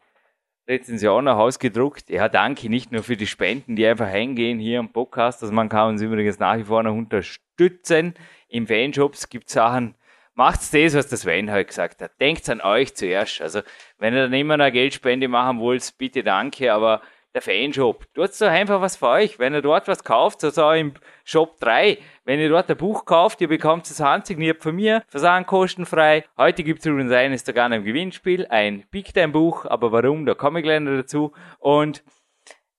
[0.68, 2.10] Rezension nach Hause gedruckt.
[2.10, 5.44] Ja, danke nicht nur für die Spenden, die einfach hingehen hier im Podcast.
[5.44, 8.16] Also man kann uns übrigens nach wie vor noch unterstützen.
[8.48, 9.96] Im Fanshops gibt es Sachen,
[10.36, 12.12] macht's das, was das Sven halt gesagt hat.
[12.22, 13.42] Denkt an euch zuerst.
[13.42, 13.62] Also,
[13.98, 17.02] wenn ihr dann immer eine Geldspende machen wollt, bitte danke, aber
[17.36, 19.40] der Fanshop, tut's doch einfach was für euch.
[19.40, 20.94] Wenn ihr dort was kauft, so also im
[21.26, 25.46] Shop 3, wenn ihr dort ein Buch kauft, ihr bekommt es handsigniert von mir, Versand
[25.46, 26.24] kostenfrei.
[26.38, 30.60] Heute gibt's übrigens eines sogar im Gewinnspiel, ein Big Time Buch, aber warum, da komme
[30.60, 31.34] ich gleich noch dazu.
[31.60, 32.06] Und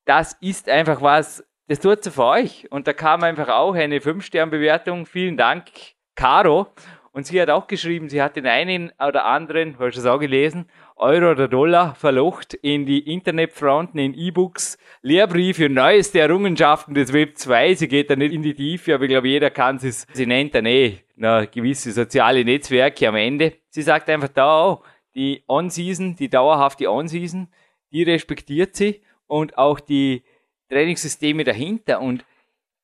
[0.06, 2.66] das ist einfach was, das tut so für euch.
[2.70, 5.04] Und da kam einfach auch eine 5-Stern-Bewertung.
[5.04, 5.64] Vielen Dank,
[6.14, 6.68] Caro.
[7.16, 10.18] Und sie hat auch geschrieben, sie hat den einen oder anderen, hast du es auch
[10.18, 17.14] gelesen, Euro oder Dollar verlocht in die Internetfronten, in E-Books, Lehrbriefe und neueste Errungenschaften des
[17.14, 17.72] Web 2.
[17.72, 20.54] Sie geht da nicht in die Tiefe, aber ich glaube, jeder kann es, sie nennt
[20.54, 23.54] dann eh na, gewisse soziale Netzwerke am Ende.
[23.70, 27.48] Sie sagt einfach da auch, die On-Season, die dauerhafte On-Season,
[27.92, 30.22] die respektiert sie und auch die
[30.68, 32.26] Trainingssysteme dahinter und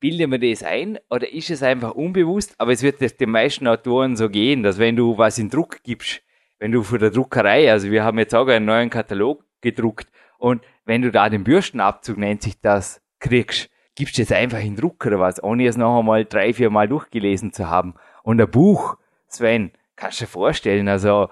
[0.02, 2.54] bilde mir das ein oder ist es einfach unbewusst?
[2.58, 6.22] Aber es wird den meisten Autoren so gehen, dass wenn du was in Druck gibst,
[6.58, 10.60] wenn du von der Druckerei, also wir haben jetzt auch einen neuen Katalog gedruckt und
[10.84, 15.06] wenn du da den Bürstenabzug, nennt sich das, kriegst, gibst du es einfach in Druck
[15.06, 17.94] oder was, ohne es noch einmal drei, vier Mal durchgelesen zu haben.
[18.24, 18.96] Und ein Buch,
[19.28, 21.28] Sven, kannst du dir vorstellen, also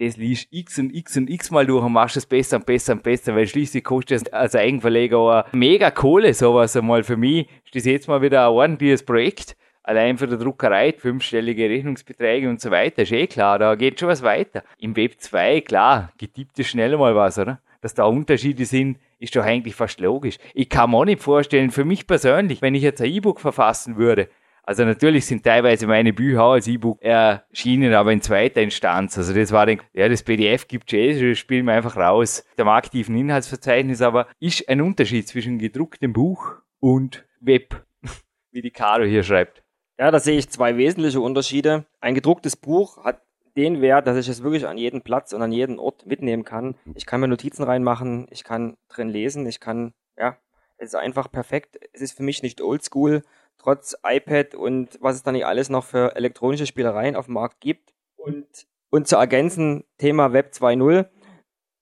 [0.00, 2.94] das liest x und x und x mal durch und machst es besser und besser
[2.94, 7.46] und besser, weil schließlich kostet es als Eigenverleger auch mega Kohle, sowas einmal für mich.
[7.66, 9.56] Ist das jetzt mal wieder ein ordentliches Projekt.
[9.82, 14.08] Allein für die Druckerei, fünfstellige Rechnungsbeträge und so weiter, ist eh klar, da geht schon
[14.08, 14.62] was weiter.
[14.78, 17.60] Im Web 2, klar, getippt ist schnell mal was, oder?
[17.80, 20.36] Dass da Unterschiede sind, ist doch eigentlich fast logisch.
[20.54, 23.96] Ich kann mir auch nicht vorstellen, für mich persönlich, wenn ich jetzt ein E-Book verfassen
[23.96, 24.28] würde,
[24.62, 29.16] Also natürlich sind teilweise meine Bücher als E-Book erschienen, aber in zweiter Instanz.
[29.18, 32.44] Also das war, den, ja, das PDF gibt es das spielen wir einfach raus.
[32.58, 37.84] Dem aktiven Inhaltsverzeichnis aber ist ein Unterschied zwischen gedrucktem Buch und Web,
[38.50, 39.62] wie die Caro hier schreibt.
[39.98, 41.84] Ja, da sehe ich zwei wesentliche Unterschiede.
[42.00, 43.20] Ein gedrucktes Buch hat
[43.56, 46.76] den Wert, dass ich es wirklich an jeden Platz und an jeden Ort mitnehmen kann.
[46.94, 50.36] Ich kann mir Notizen reinmachen, ich kann drin lesen, ich kann, ja,
[50.78, 51.78] es ist einfach perfekt.
[51.92, 53.22] Es ist für mich nicht oldschool,
[53.60, 57.60] trotz iPad und was es dann nicht alles noch für elektronische Spielereien auf dem Markt
[57.60, 57.94] gibt.
[58.16, 58.46] Und,
[58.90, 61.08] und zu ergänzen, Thema Web 2.0.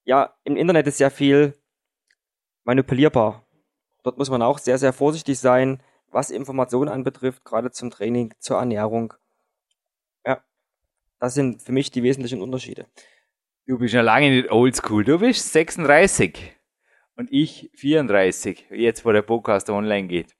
[0.04, 1.54] Ja, im Internet ist sehr viel
[2.64, 3.46] manipulierbar.
[4.02, 8.58] Dort muss man auch sehr, sehr vorsichtig sein, was Informationen anbetrifft, gerade zum Training, zur
[8.58, 9.14] Ernährung.
[10.24, 10.42] Ja,
[11.18, 12.86] das sind für mich die wesentlichen Unterschiede.
[13.66, 15.04] Du bist ja lange nicht oldschool.
[15.04, 16.56] Du bist 36
[17.16, 20.37] und ich 34, jetzt wo der Podcast online geht.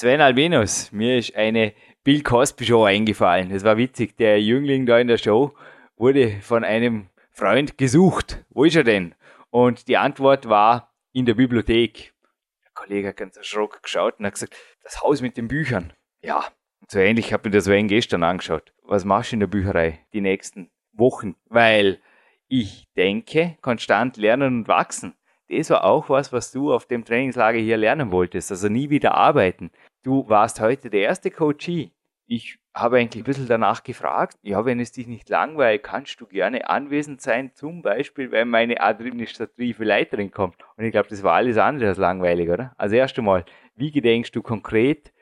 [0.00, 1.72] Sven Albinus, mir ist eine
[2.04, 3.48] Bill Cosby Show eingefallen.
[3.48, 4.16] Das war witzig.
[4.16, 5.52] Der Jüngling da in der Show
[5.96, 8.44] wurde von einem Freund gesucht.
[8.50, 9.16] Wo ist er denn?
[9.50, 12.14] Und die Antwort war in der Bibliothek.
[12.62, 15.92] Der Kollege hat ganz erschrocken geschaut und hat gesagt, das Haus mit den Büchern.
[16.22, 16.44] Ja,
[16.86, 18.72] so ähnlich habe ich mir das Wayne gestern angeschaut.
[18.84, 21.34] Was machst du in der Bücherei die nächsten Wochen?
[21.46, 21.98] Weil
[22.46, 25.16] ich denke, konstant lernen und wachsen.
[25.48, 28.50] Das war auch was, was du auf dem Trainingslager hier lernen wolltest.
[28.50, 29.70] Also nie wieder arbeiten.
[30.08, 31.92] Du warst heute der erste Coachie.
[32.26, 36.26] Ich habe eigentlich ein bisschen danach gefragt, ja, wenn es dich nicht langweilt, kannst du
[36.26, 40.56] gerne anwesend sein, zum Beispiel, wenn meine administrative Leiterin kommt.
[40.78, 42.72] Und ich glaube, das war alles andere als langweilig, oder?
[42.78, 43.44] Also erst einmal,
[43.74, 45.12] wie gedenkst du konkret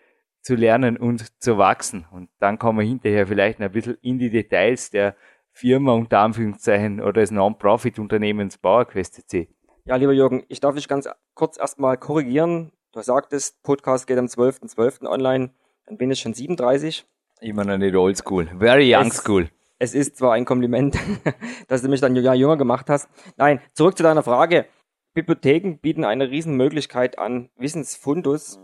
[0.40, 2.06] zu lernen und zu wachsen?
[2.12, 5.16] Und dann kommen wir hinterher vielleicht ein bisschen in die Details der
[5.50, 9.48] Firma unter Anführungszeichen oder des Non-Profit-Unternehmens PowerQuest CC.
[9.84, 12.70] Ja, lieber Jürgen, ich darf dich ganz kurz erstmal korrigieren.
[12.96, 14.74] Du sagtest, Podcast geht am 12.12.
[14.74, 15.06] .12.
[15.06, 15.50] online.
[15.84, 17.04] Dann bin ich schon 37.
[17.42, 18.48] Immer noch nicht oldschool.
[18.58, 19.50] Very young es, school.
[19.78, 20.96] Es ist zwar ein Kompliment,
[21.68, 23.10] dass du mich dann ja jünger gemacht hast.
[23.36, 24.64] Nein, zurück zu deiner Frage.
[25.12, 28.60] Bibliotheken bieten eine Riesenmöglichkeit an Wissensfundus.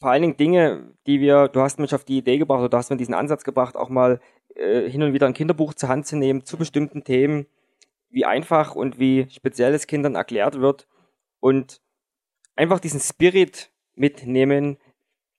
[0.00, 2.76] Vor allen Dingen Dinge, die wir, du hast mich auf die Idee gebracht oder du
[2.78, 4.20] hast mir diesen Ansatz gebracht, auch mal
[4.56, 7.46] äh, hin und wieder ein Kinderbuch zur Hand zu nehmen zu bestimmten Themen,
[8.08, 10.88] wie einfach und wie speziell es Kindern erklärt wird.
[11.38, 11.80] Und
[12.60, 14.76] einfach diesen Spirit mitnehmen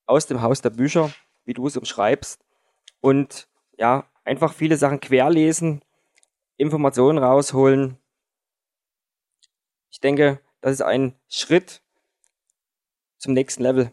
[0.07, 1.13] aus dem Haus der Bücher,
[1.45, 2.43] wie du es umschreibst.
[2.99, 5.83] Und ja, einfach viele Sachen querlesen,
[6.57, 7.97] Informationen rausholen.
[9.91, 11.83] Ich denke, das ist ein Schritt
[13.19, 13.91] zum nächsten Level.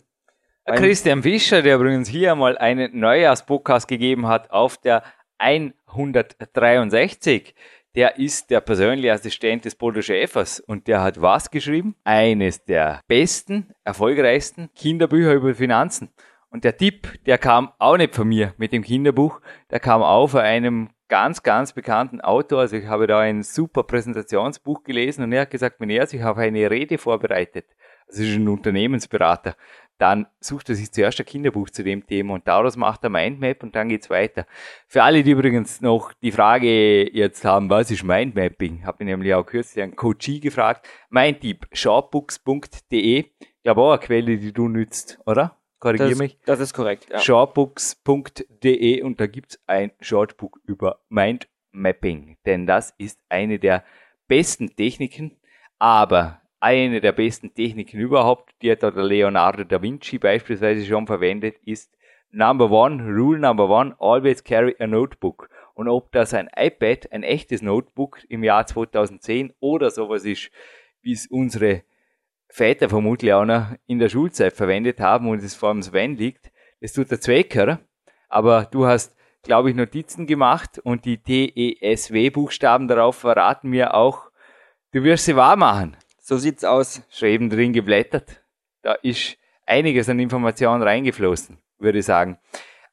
[0.65, 5.03] Ein Christian Fischer, der übrigens hier mal einen Neujahrspodcast gegeben hat auf der
[5.37, 7.55] 163
[7.95, 11.97] der ist der persönliche Assistent des Bodo Schäfers und der hat was geschrieben?
[12.05, 16.11] Eines der besten, erfolgreichsten Kinderbücher über Finanzen.
[16.51, 20.29] Und der Tipp, der kam auch nicht von mir mit dem Kinderbuch, der kam auch
[20.29, 22.61] von einem ganz, ganz bekannten Autor.
[22.61, 26.23] Also ich habe da ein super Präsentationsbuch gelesen und er hat gesagt, wenn er sich
[26.23, 27.67] auf eine Rede vorbereitet,
[28.07, 29.57] also ist ein Unternehmensberater,
[29.99, 33.63] dann sucht er sich zuerst ein Kinderbuch zu dem Thema und daraus macht er Mindmap
[33.63, 34.47] und dann geht's weiter.
[34.87, 39.35] Für alle, die übrigens noch die Frage jetzt haben, was ist Mindmapping, habe ich nämlich
[39.35, 40.89] auch kürzlich einen Coachie gefragt.
[41.11, 45.57] Mein Tipp, shortbooks.de, ich glaube auch eine Quelle, die du nützt, oder?
[45.81, 46.39] Korrigiere mich.
[46.45, 47.09] Das ist korrekt.
[47.11, 47.21] Ja.
[47.21, 53.85] Shortbooks.de und da gibt's ein Shortbook über Mindmapping, denn das ist eine der
[54.27, 55.37] besten Techniken,
[55.79, 61.57] aber eine der besten Techniken überhaupt, die hat der Leonardo da Vinci beispielsweise schon verwendet,
[61.65, 61.97] ist
[62.31, 65.49] Number one, Rule Number one, always carry a notebook.
[65.75, 70.51] Und ob das ein iPad, ein echtes Notebook im Jahr 2010 oder sowas ist,
[71.03, 71.85] wie es unsere
[72.49, 76.51] Väter vermutlich auch noch in der Schulzeit verwendet haben und es vor dem Sven liegt,
[76.81, 77.81] das tut der Zwecker.
[78.29, 84.31] Aber du hast, glaube ich, Notizen gemacht und die T-E-S-W-Buchstaben darauf verraten mir auch,
[84.93, 85.97] du wirst sie wahr machen.
[86.29, 87.01] So sieht's aus.
[87.09, 88.43] Schon eben drin geblättert.
[88.83, 92.37] Da ist einiges an Informationen reingeflossen, würde ich sagen.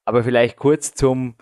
[0.05, 1.35] Aber vielleicht kurz zum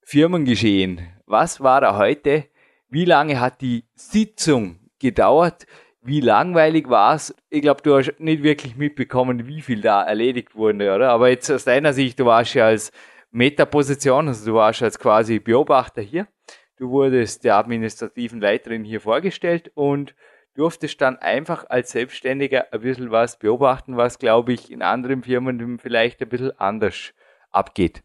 [0.00, 1.08] Firmengeschehen.
[1.26, 2.44] Was war da heute?
[2.88, 5.66] Wie lange hat die Sitzung gedauert?
[6.02, 7.34] Wie langweilig war es?
[7.48, 11.10] Ich glaube, du hast nicht wirklich mitbekommen, wie viel da erledigt wurde, oder?
[11.10, 12.92] Aber jetzt aus deiner Sicht, du warst ja als
[13.32, 16.28] Metaposition, also du warst als quasi Beobachter hier.
[16.76, 20.14] Du wurdest der administrativen Leiterin hier vorgestellt und
[20.60, 25.78] durftest dann einfach als Selbstständiger ein bisschen was beobachten, was, glaube ich, in anderen Firmen
[25.78, 27.14] vielleicht ein bisschen anders
[27.50, 28.02] abgeht.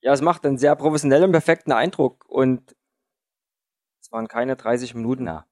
[0.00, 2.76] Ja, es macht einen sehr professionellen, perfekten Eindruck und
[4.00, 5.24] es waren keine 30 Minuten.
[5.24, 5.46] Na.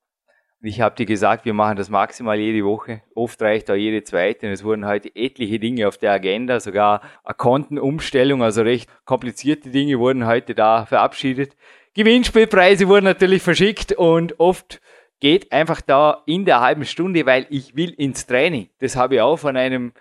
[0.61, 3.03] Ich habe dir gesagt, wir machen das maximal jede Woche.
[3.17, 4.47] Oft reicht auch jede zweite.
[4.47, 9.71] Und es wurden heute etliche Dinge auf der Agenda, sogar eine Kontenumstellung, also recht komplizierte
[9.71, 11.57] Dinge wurden heute da verabschiedet.
[11.95, 14.82] Gewinnspielpreise wurden natürlich verschickt und oft
[15.23, 18.69] geht einfach da in der halben Stunde, weil ich will ins Training.
[18.81, 19.93] Das habe ich auch von einem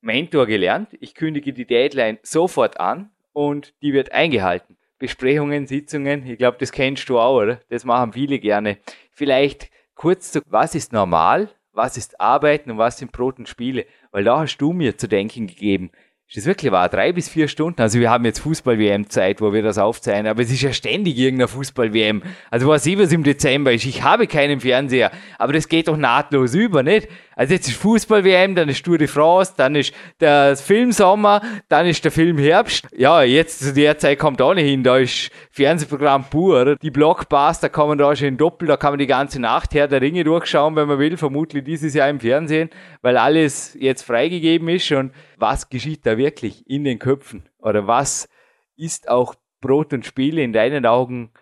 [0.00, 0.88] Mentor gelernt.
[0.98, 4.76] Ich kündige die Deadline sofort an und die wird eingehalten.
[4.98, 7.60] Besprechungen, Sitzungen, ich glaube, das kennst du auch, oder?
[7.68, 8.78] Das machen viele gerne.
[9.12, 13.86] Vielleicht kurz zu, was ist normal, was ist Arbeiten und was sind Brot und Spiele?
[14.10, 15.92] Weil da hast du mir zu denken gegeben.
[16.28, 16.88] Ist das wirklich wahr?
[16.88, 17.80] Drei bis vier Stunden?
[17.80, 21.46] Also wir haben jetzt Fußball-WM-Zeit, wo wir das aufzeichnen, aber es ist ja ständig irgendeine
[21.46, 22.24] Fußball-WM.
[22.50, 25.96] Also was ich was im Dezember ist, ich habe keinen Fernseher, aber das geht doch
[25.96, 27.06] nahtlos über, nicht?
[27.38, 32.02] Also jetzt ist Fußball-WM, dann ist Tour de France, dann ist der Filmsommer, dann ist
[32.02, 32.88] der Film Herbst.
[32.96, 36.76] Ja, jetzt zu der Zeit kommt auch nicht hin, da ist Fernsehprogramm pur?
[36.76, 40.00] Die Blockbuster kommen da schon in Doppel, da kann man die ganze Nacht her der
[40.00, 42.70] Ringe durchschauen, wenn man will, vermutlich dieses Jahr im Fernsehen,
[43.02, 47.50] weil alles jetzt freigegeben ist und was geschieht da wirklich in den Köpfen?
[47.58, 48.30] Oder was
[48.76, 51.32] ist auch Brot und Spiele in deinen Augen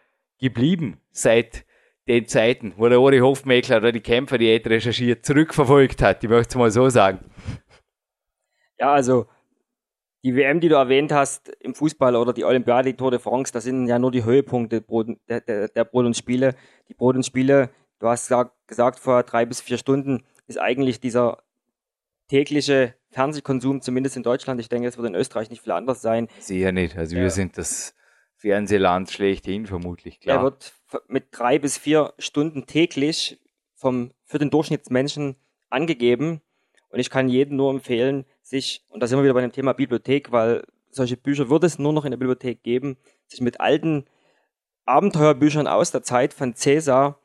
[0.40, 1.64] geblieben seit
[2.08, 6.22] den Zeiten, wo der Ori Hofmeckler oder die Kämpfer, die er recherchiert, zurückverfolgt hat.
[6.22, 7.20] Ich möchte es mal so sagen.
[8.78, 9.26] Ja, also
[10.22, 13.52] die WM, die du erwähnt hast im Fußball oder die Olympiade, die Tour de France,
[13.52, 14.82] das sind ja nur die Höhepunkte
[15.28, 16.54] der, der, der Brot und Spiele.
[16.88, 18.32] Die Brot und Spiele, du hast
[18.66, 21.42] gesagt, vor drei bis vier Stunden ist eigentlich dieser
[22.28, 24.60] tägliche Fernsehkonsum, zumindest in Deutschland.
[24.60, 26.28] Ich denke, es wird in Österreich nicht viel anders sein.
[26.40, 26.96] Sicher nicht.
[26.96, 27.22] Also ja.
[27.22, 27.94] wir sind das
[28.44, 30.36] Fernsehland schlechthin vermutlich, klar.
[30.36, 30.74] Er wird
[31.08, 33.40] mit drei bis vier Stunden täglich
[33.74, 35.36] vom, für den Durchschnittsmenschen
[35.70, 36.42] angegeben.
[36.90, 39.72] Und ich kann jedem nur empfehlen, sich, und da sind wir wieder bei dem Thema
[39.72, 44.04] Bibliothek, weil solche Bücher wird es nur noch in der Bibliothek geben, sich mit alten
[44.84, 47.18] Abenteuerbüchern aus der Zeit von Cäsar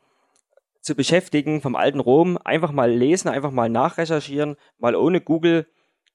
[0.80, 5.66] zu beschäftigen, vom alten Rom, einfach mal lesen, einfach mal nachrecherchieren, mal ohne Google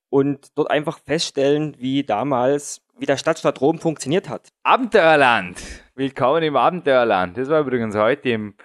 [0.09, 4.49] und dort einfach feststellen, wie damals wie der Stadtstaat Rom funktioniert hat.
[4.63, 5.61] Abenteuerland.
[5.95, 7.37] Willkommen im Abenteuerland.
[7.37, 8.55] Das war übrigens heute im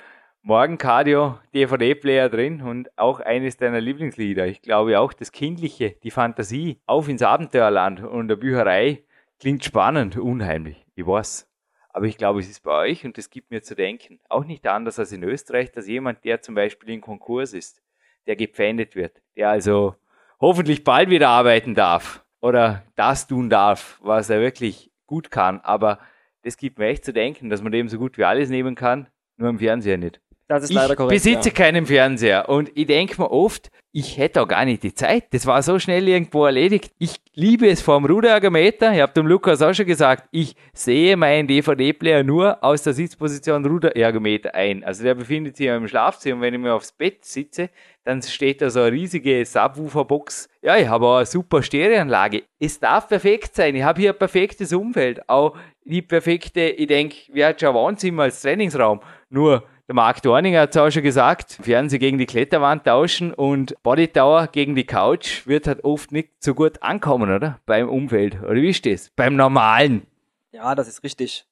[0.42, 4.46] Morgencardio DVD-Player drin und auch eines deiner Lieblingslieder.
[4.46, 9.04] Ich glaube auch das Kindliche, die Fantasie, auf ins Abenteuerland und der Bücherei
[9.40, 10.86] klingt spannend, unheimlich.
[10.94, 11.48] Ich weiß.
[11.92, 14.20] Aber ich glaube, es ist bei euch und es gibt mir zu denken.
[14.28, 17.82] Auch nicht anders als in Österreich, dass jemand, der zum Beispiel in Konkurs ist,
[18.28, 19.96] der gepfändet wird, der also
[20.40, 25.60] hoffentlich bald wieder arbeiten darf, oder das tun darf, was er wirklich gut kann.
[25.60, 25.98] Aber
[26.42, 29.08] das gibt mir echt zu denken, dass man dem so gut wie alles nehmen kann,
[29.36, 30.20] nur im Fernseher nicht.
[30.50, 31.16] Das ist leider ich korrekt.
[31.16, 31.54] Ich besitze ja.
[31.54, 35.32] keinen Fernseher und ich denke mir oft, ich hätte auch gar nicht die Zeit.
[35.32, 36.92] Das war so schnell irgendwo erledigt.
[36.98, 38.92] Ich liebe es vom Ruderergometer.
[38.92, 43.64] Ich habe dem Lukas auch schon gesagt, ich sehe meinen DVD-Player nur aus der Sitzposition
[43.64, 44.82] Ruderergometer ein.
[44.82, 46.40] Also der befindet sich im Schlafzimmer.
[46.40, 47.70] Wenn ich mir aufs Bett sitze,
[48.02, 50.48] dann steht da so eine riesige Subwoofer-Box.
[50.62, 52.42] Ja, ich habe auch eine super Stereoanlage.
[52.58, 53.76] Es darf perfekt sein.
[53.76, 55.28] Ich habe hier ein perfektes Umfeld.
[55.28, 59.00] Auch die perfekte, ich denke, wir hat schon ein Wohnzimmer als Trainingsraum.
[59.28, 63.74] Nur der Marc Dorninger hat es auch schon gesagt, Fernseh gegen die Kletterwand tauschen und
[63.82, 67.58] Bodytower gegen die Couch wird halt oft nicht so gut ankommen, oder?
[67.66, 68.40] Beim Umfeld.
[68.40, 69.10] Oder wie ist das?
[69.16, 70.06] Beim Normalen.
[70.52, 71.44] Ja, das ist richtig.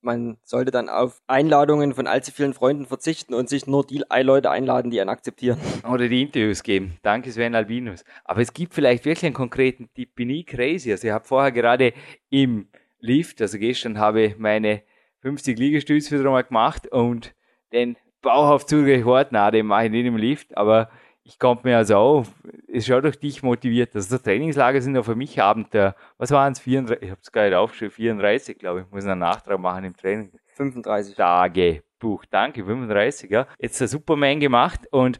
[0.00, 4.50] Man sollte dann auf Einladungen von allzu vielen Freunden verzichten und sich nur die Leute
[4.50, 5.60] einladen, die einen akzeptieren.
[5.88, 6.96] Oder die Interviews geben.
[7.02, 8.04] Danke, Sven Albinus.
[8.24, 10.16] Aber es gibt vielleicht wirklich einen konkreten Tipp.
[10.16, 10.90] Bin ich crazy?
[10.90, 11.92] Also ich habe vorher gerade
[12.28, 12.66] im
[12.98, 14.82] Lift, also gestern habe ich meine
[15.20, 17.32] 50 Liegestütze wieder mal gemacht und
[17.74, 20.88] den Bauaufzug gehört, nein, den mache ich nicht im Lift, aber
[21.24, 22.26] ich konnte mir also auch,
[22.66, 23.94] ist schon durch dich motiviert.
[23.94, 25.94] Also das Trainingslager sind ja für mich Abenteuer.
[26.18, 26.60] Was waren es?
[26.60, 28.90] 34, ich habe es gar nicht aufgeschrieben, 34, glaube ich.
[28.90, 30.30] Muss einen Nachtrag machen im Training.
[30.54, 31.16] 35.
[31.16, 31.82] Tage.
[31.98, 33.46] Buch, danke, 35, ja.
[33.58, 35.18] Jetzt der Superman gemacht und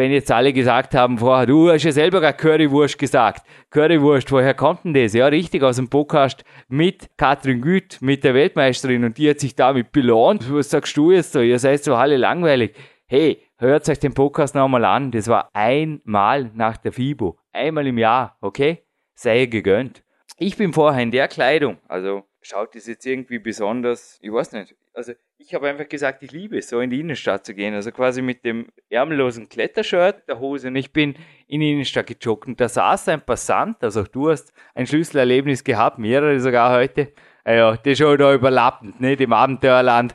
[0.00, 3.46] wenn jetzt alle gesagt haben vorher, du hast ja selber gerade Currywurst gesagt.
[3.68, 5.12] Currywurst, woher kommt denn das?
[5.12, 9.54] Ja, richtig, aus dem Podcast mit Katrin Güth, mit der Weltmeisterin und die hat sich
[9.56, 10.50] damit belohnt.
[10.50, 11.42] Was sagst du jetzt so?
[11.42, 12.74] Ihr seid so alle langweilig.
[13.08, 15.10] Hey, hört euch den Podcast nochmal an.
[15.10, 17.36] Das war einmal nach der FIBO.
[17.52, 18.78] Einmal im Jahr, okay?
[19.12, 20.02] Sei gegönnt.
[20.38, 24.74] Ich bin vorher in der Kleidung, also schaut das jetzt irgendwie besonders, ich weiß nicht,
[25.00, 27.74] also ich habe einfach gesagt, ich liebe es, so in die Innenstadt zu gehen.
[27.74, 30.68] Also quasi mit dem ärmellosen Klettershirt, der Hose.
[30.68, 31.14] Und ich bin
[31.46, 32.46] in die Innenstadt gejoggt.
[32.46, 37.12] Und da saß ein Passant, also du hast ein Schlüsselerlebnis gehabt, mehrere sogar heute.
[37.44, 39.22] Ah ja, das ist schon da überlappend, nicht?
[39.22, 40.14] Im Abenteuerland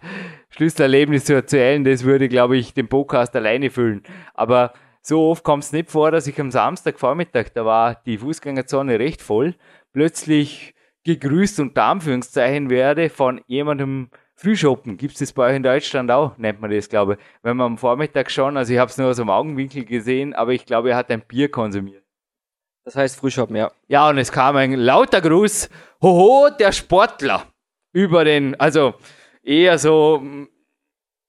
[0.51, 4.03] Schlüsselerlebnis zu erzählen, das würde, glaube ich, den Podcast alleine füllen.
[4.35, 4.71] Aber
[5.01, 9.23] so oft kommt es nicht vor, dass ich am Samstagvormittag, da war die Fußgängerzone recht
[9.23, 9.55] voll,
[9.91, 14.09] plötzlich gegrüßt unter Anführungszeichen werde von jemandem,
[14.45, 14.97] Frühschoppen.
[14.97, 17.19] Gibt es das bei euch in Deutschland auch, nennt man das, glaube ich.
[17.41, 20.53] Wenn man am Vormittag schon, also ich habe es nur aus dem Augenwinkel gesehen, aber
[20.53, 22.03] ich glaube, er hat ein Bier konsumiert.
[22.83, 23.71] Das heißt Frühschoppen, ja.
[23.87, 25.67] Ja, und es kam ein lauter Gruß,
[25.99, 27.47] hoho, der Sportler.
[27.91, 28.93] Über den, also
[29.41, 30.23] eher so,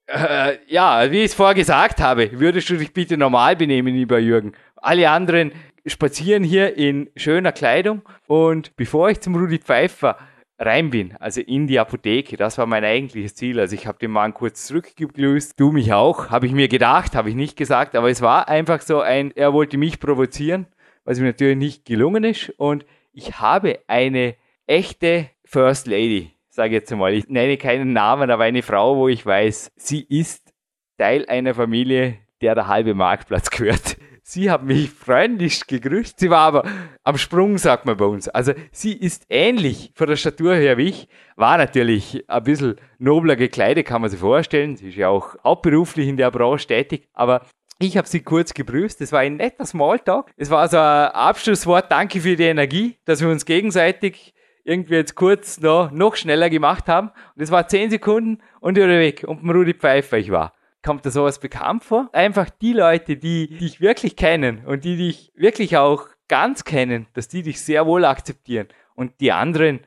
[0.05, 4.19] äh, ja, wie ich es vorher gesagt habe, würdest du dich bitte normal benehmen, lieber
[4.19, 4.53] Jürgen.
[4.75, 5.53] Alle anderen
[5.87, 10.19] spazieren hier in schöner Kleidung und bevor ich zum Rudi Pfeiffer
[10.59, 13.59] rein bin, also in die Apotheke, das war mein eigentliches Ziel.
[13.59, 17.29] Also ich habe den Mann kurz zurückgegrüßt, du mich auch, habe ich mir gedacht, habe
[17.29, 20.67] ich nicht gesagt, aber es war einfach so ein, er wollte mich provozieren,
[21.05, 24.35] was mir natürlich nicht gelungen ist und ich habe eine
[24.65, 27.13] echte First Lady, sage ich jetzt mal.
[27.13, 30.53] Ich nenne keinen Namen, aber eine Frau, wo ich weiß, sie ist
[30.97, 33.97] Teil einer Familie, der der halbe Marktplatz gehört.
[34.29, 36.19] Sie hat mich freundlich gegrüßt.
[36.19, 36.69] Sie war aber
[37.05, 38.27] am Sprung, sagt man bei uns.
[38.27, 41.07] Also sie ist ähnlich von der Statur her wie ich.
[41.37, 44.75] War natürlich ein bisschen nobler gekleidet, kann man sich vorstellen.
[44.75, 47.07] Sie ist ja auch hauptberuflich in der Branche tätig.
[47.13, 47.41] Aber
[47.79, 48.99] ich habe sie kurz gegrüßt.
[48.99, 50.29] Es war ein netter Smalltalk.
[50.35, 51.89] Es war so ein Abschlusswort.
[51.89, 54.33] Danke für die Energie, dass wir uns gegenseitig
[54.65, 57.11] irgendwie jetzt kurz noch, noch schneller gemacht haben.
[57.37, 59.23] Und es war zehn Sekunden und ich war weg.
[59.25, 60.51] Und mit Rudi Pfeiffer ich war.
[60.83, 62.09] Kommt dir sowas bekannt vor?
[62.13, 67.27] Einfach die Leute, die dich wirklich kennen und die dich wirklich auch ganz kennen, dass
[67.27, 68.67] die dich sehr wohl akzeptieren.
[68.95, 69.81] Und die anderen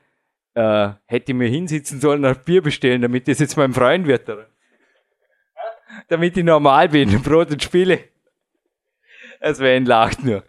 [0.54, 4.28] äh, hätte ich mir hinsitzen sollen ein Bier bestellen, damit das jetzt mein Freund wird.
[4.28, 4.50] Oder?
[6.08, 8.00] damit ich normal bin, Brot und Spiele.
[9.40, 10.44] Es Sven lacht nur.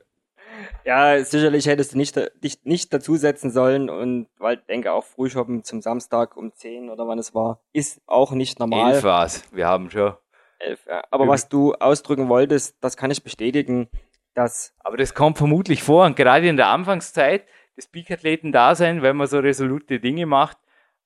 [0.83, 5.63] Ja, sicherlich hättest du nicht, dich nicht dazusetzen sollen und weil ich denke auch Frühschoppen
[5.63, 8.95] zum Samstag um 10 oder wann es war, ist auch nicht normal.
[8.95, 9.43] Elf war's.
[9.51, 10.15] Wir haben schon
[10.61, 10.85] elf.
[10.87, 11.03] Ja.
[11.11, 13.89] Aber was du ausdrücken wolltest, das kann ich bestätigen,
[14.33, 14.73] dass.
[14.79, 17.45] Aber das kommt vermutlich vor und gerade in der Anfangszeit
[17.77, 20.57] des Peak-Athleten-Dasein, wenn man so resolute Dinge macht,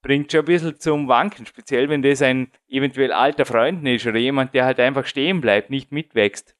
[0.01, 4.19] bringt schon ein bisschen zum Wanken, speziell wenn das ein eventuell alter Freund ist oder
[4.19, 6.55] jemand, der halt einfach stehen bleibt, nicht mitwächst.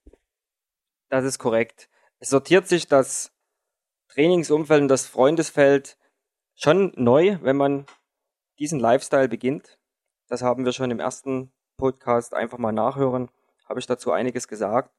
[1.10, 1.89] Das ist korrekt.
[2.20, 3.32] Es sortiert sich das
[4.08, 5.98] Trainingsumfeld und das Freundesfeld
[6.56, 7.86] schon neu, wenn man
[8.58, 9.78] diesen Lifestyle beginnt.
[10.28, 13.30] Das haben wir schon im ersten Podcast einfach mal nachhören,
[13.68, 14.92] habe ich dazu einiges gesagt.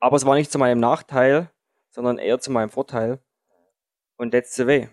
[0.00, 1.50] Aber es war nicht zu meinem Nachteil,
[1.90, 3.18] sondern eher zu meinem Vorteil.
[4.16, 4.88] Und that's the way.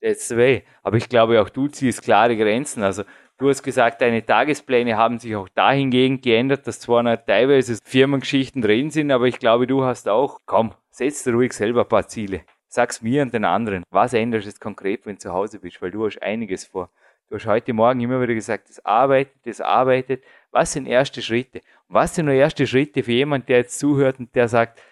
[0.00, 0.64] That's the way.
[0.82, 2.82] Aber ich glaube, auch du ziehst klare Grenzen.
[2.82, 3.04] Also
[3.36, 8.62] du hast gesagt, deine Tagespläne haben sich auch dahingehend geändert, dass zwar noch teilweise Firmengeschichten
[8.62, 12.08] drin sind, aber ich glaube, du hast auch, komm, setz dir ruhig selber ein paar
[12.08, 12.44] Ziele.
[12.68, 13.82] Sag's mir und den anderen.
[13.90, 15.82] Was änderst du jetzt konkret, wenn du zu Hause bist?
[15.82, 16.88] Weil du hast einiges vor.
[17.30, 20.24] Du hast heute Morgen immer wieder gesagt, das arbeitet, das arbeitet.
[20.50, 21.60] Was sind erste Schritte?
[21.86, 24.82] Was sind nur erste Schritte für jemanden, der jetzt zuhört und der sagt,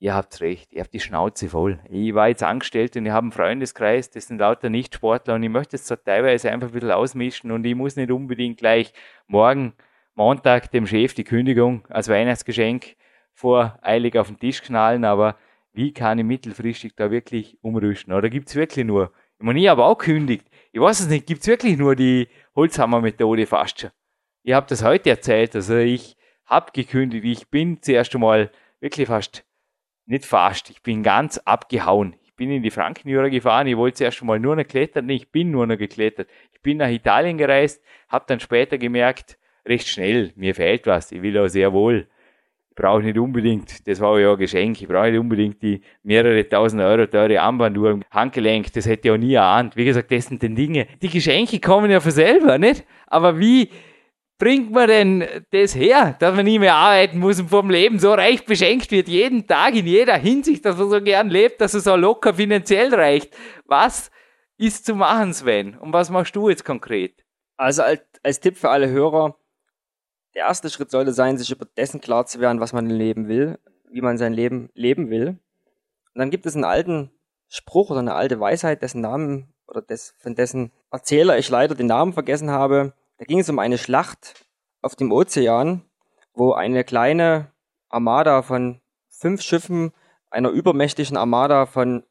[0.00, 1.78] ihr habt recht, ihr habt die Schnauze voll.
[1.88, 5.48] Ich war jetzt angestellt und ich habe einen Freundeskreis, das sind lauter Nicht-Sportler und ich
[5.48, 8.92] möchte es teilweise einfach ein bisschen ausmischen und ich muss nicht unbedingt gleich
[9.28, 9.74] morgen,
[10.16, 12.96] Montag, dem Chef die Kündigung als Weihnachtsgeschenk
[13.32, 15.36] voreilig auf den Tisch knallen, aber
[15.72, 18.12] wie kann ich mittelfristig da wirklich umrüsten?
[18.12, 20.46] Oder gibt es wirklich nur ich meine, ich habe auch gekündigt.
[20.74, 23.90] Ich weiß es nicht, gibt es wirklich nur die Holzhammer-Methode fast schon?
[24.42, 26.16] Ich habe das heute erzählt, also ich
[26.46, 27.24] habe gekündigt.
[27.24, 28.50] Ich bin zuerst einmal
[28.80, 29.44] wirklich fast,
[30.04, 32.16] nicht fast, ich bin ganz abgehauen.
[32.22, 35.52] Ich bin in die Frankenjura gefahren, ich wollte zuerst einmal nur noch klettern, ich bin
[35.52, 36.28] nur noch geklettert.
[36.52, 41.22] Ich bin nach Italien gereist, habe dann später gemerkt, recht schnell, mir fehlt was, ich
[41.22, 42.08] will auch sehr wohl
[42.76, 46.48] ich brauche nicht unbedingt, das war ja ein Geschenk, ich brauche nicht unbedingt die mehrere
[46.48, 49.76] tausend Euro teure Armbanduhr im Handgelenk, das hätte ich auch nie erahnt.
[49.76, 50.88] Wie gesagt, das sind die Dinge.
[51.00, 52.84] Die Geschenke kommen ja von selber, nicht?
[53.06, 53.70] Aber wie
[54.38, 58.12] bringt man denn das her, dass man nie mehr arbeiten muss und vom Leben so
[58.12, 61.84] reich beschenkt wird, jeden Tag in jeder Hinsicht, dass man so gern lebt, dass es
[61.84, 63.36] so locker finanziell reicht?
[63.66, 64.10] Was
[64.58, 65.78] ist zu machen, Sven?
[65.78, 67.24] Und was machst du jetzt konkret?
[67.56, 69.36] Also als, als Tipp für alle Hörer,
[70.34, 73.58] der erste Schritt sollte sein, sich über dessen klar zu werden, was man Leben will,
[73.90, 75.28] wie man sein Leben leben will.
[75.28, 77.10] Und dann gibt es einen alten
[77.48, 81.86] Spruch oder eine alte Weisheit, dessen Namen oder des, von dessen Erzähler ich leider den
[81.86, 82.94] Namen vergessen habe.
[83.18, 84.34] Da ging es um eine Schlacht
[84.82, 85.82] auf dem Ozean,
[86.34, 87.52] wo eine kleine
[87.88, 89.92] Armada von fünf Schiffen
[90.30, 92.04] einer übermächtigen Armada von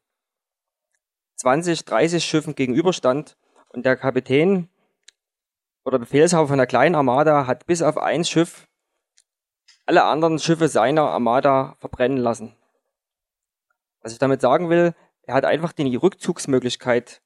[1.36, 3.36] 20, 30 Schiffen gegenüberstand
[3.68, 4.68] und der Kapitän
[5.84, 8.66] oder Befehlshaber von der kleinen Armada hat bis auf ein Schiff
[9.86, 12.56] alle anderen Schiffe seiner Armada verbrennen lassen.
[14.00, 17.22] Was ich damit sagen will, er hat einfach die Rückzugsmöglichkeit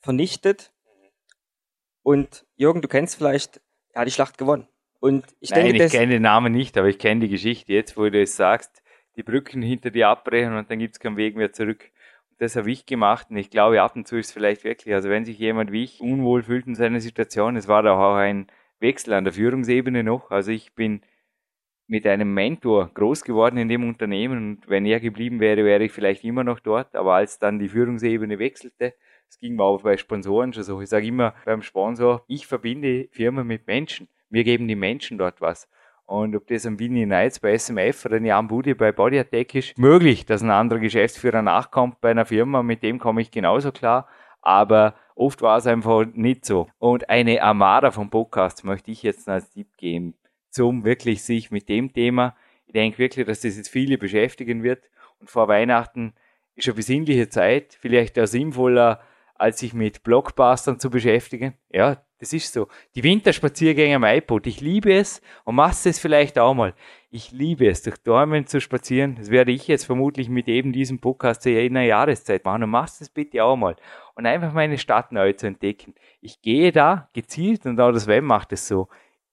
[0.00, 0.72] vernichtet.
[2.02, 3.60] Und Jürgen, du kennst vielleicht,
[3.92, 4.68] er hat die Schlacht gewonnen.
[5.00, 7.96] Und ich Nein, denke, ich kenne den Namen nicht, aber ich kenne die Geschichte jetzt,
[7.96, 8.82] wo du es sagst,
[9.16, 11.90] die Brücken hinter dir abbrechen und dann gibt es keinen Weg mehr zurück.
[12.38, 15.08] Das habe ich gemacht und ich glaube, ab und zu ist es vielleicht wirklich, also
[15.08, 18.46] wenn sich jemand wie ich unwohl fühlt in seiner Situation, es war da auch ein
[18.80, 21.02] Wechsel an der Führungsebene noch, also ich bin
[21.86, 25.92] mit einem Mentor groß geworden in dem Unternehmen und wenn er geblieben wäre, wäre ich
[25.92, 28.94] vielleicht immer noch dort, aber als dann die Führungsebene wechselte,
[29.28, 33.08] es ging mir auch bei Sponsoren schon so, ich sage immer beim Sponsor, ich verbinde
[33.12, 35.68] Firmen mit Menschen, mir geben die Menschen dort was.
[36.12, 39.54] Und ob das am Winnie Knights bei SMF oder ein Jan Budi bei Body Attack
[39.54, 43.72] ist, möglich, dass ein anderer Geschäftsführer nachkommt bei einer Firma, mit dem komme ich genauso
[43.72, 44.06] klar.
[44.42, 46.68] Aber oft war es einfach nicht so.
[46.78, 50.12] Und eine Armada von Podcasts möchte ich jetzt als Tipp geben,
[50.50, 52.36] zum wirklich sich mit dem Thema,
[52.66, 54.90] ich denke wirklich, dass das jetzt viele beschäftigen wird.
[55.18, 56.12] Und vor Weihnachten
[56.56, 59.00] ist eine besinnliche Zeit, vielleicht auch sinnvoller,
[59.34, 61.54] als sich mit Blockbustern zu beschäftigen.
[61.70, 62.68] Ja, das ist so.
[62.94, 66.72] Die Winterspaziergänge am iPod, ich liebe es und machst es vielleicht auch mal.
[67.10, 69.16] Ich liebe es, durch Dormen zu spazieren.
[69.16, 73.02] Das werde ich jetzt vermutlich mit eben diesem Podcast in einer Jahreszeit machen und machst
[73.02, 73.74] es bitte auch mal.
[74.14, 75.96] Und einfach meine Stadt neu zu entdecken.
[76.20, 78.86] Ich gehe da gezielt und auch das Web macht es so.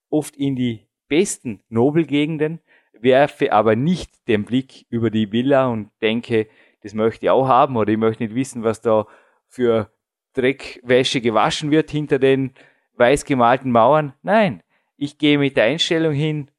[0.10, 2.60] Oft in die besten Nobelgegenden,
[2.94, 6.48] werfe aber nicht den Blick über die Villa und denke,
[6.82, 9.06] das möchte ich auch haben oder ich möchte nicht wissen, was da
[9.48, 9.92] für
[10.34, 12.56] Dreckwäsche gewaschen wird hinter den
[13.00, 14.14] weiß gemalten Mauern.
[14.22, 14.62] Nein,
[14.98, 16.52] ich gehe mit der Einstellung hin,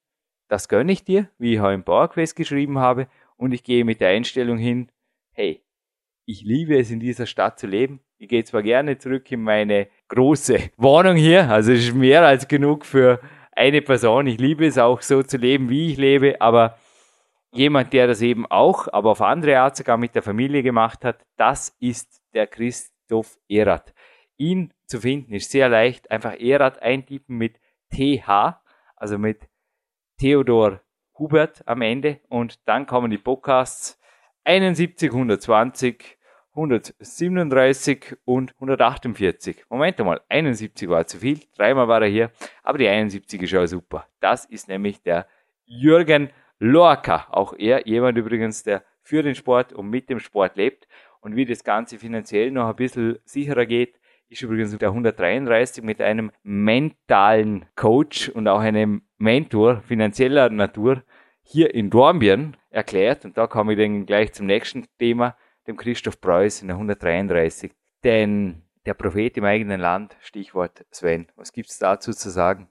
[0.48, 4.00] das gönne ich dir, wie ich auch im PowerQuest geschrieben habe, und ich gehe mit
[4.00, 4.90] der Einstellung hin,
[5.32, 5.62] hey,
[6.26, 8.00] ich liebe es in dieser Stadt zu leben.
[8.18, 12.48] Ich gehe zwar gerne zurück in meine große Wohnung hier, also es ist mehr als
[12.48, 13.20] genug für
[13.52, 14.26] eine Person.
[14.26, 16.78] Ich liebe es auch so zu leben, wie ich lebe, aber
[17.52, 21.24] jemand, der das eben auch, aber auf andere Art sogar mit der Familie gemacht hat,
[21.36, 23.92] das ist der Christoph Erath.
[24.40, 26.10] Ihn zu finden ist sehr leicht.
[26.10, 27.60] Einfach Erath eintippen mit
[27.90, 28.58] TH,
[28.96, 29.46] also mit
[30.18, 30.80] Theodor
[31.18, 34.00] Hubert am Ende und dann kommen die Podcasts
[34.44, 36.16] 71, 120,
[36.54, 39.64] 137 und 148.
[39.68, 42.30] Moment mal, 71 war zu viel, dreimal war er hier,
[42.62, 44.06] aber die 71 ist auch super.
[44.20, 45.26] Das ist nämlich der
[45.66, 50.88] Jürgen Lorca, auch er, jemand übrigens, der für den Sport und mit dem Sport lebt
[51.20, 53.99] und wie das Ganze finanziell noch ein bisschen sicherer geht,
[54.30, 61.02] ist übrigens der 133 mit einem mentalen Coach und auch einem Mentor finanzieller Natur
[61.42, 63.24] hier in Dornbirn erklärt.
[63.24, 67.72] Und da komme ich dann gleich zum nächsten Thema, dem Christoph Preuß in der 133.
[68.04, 72.68] Denn der Prophet im eigenen Land, Stichwort Sven, was gibt es dazu zu sagen?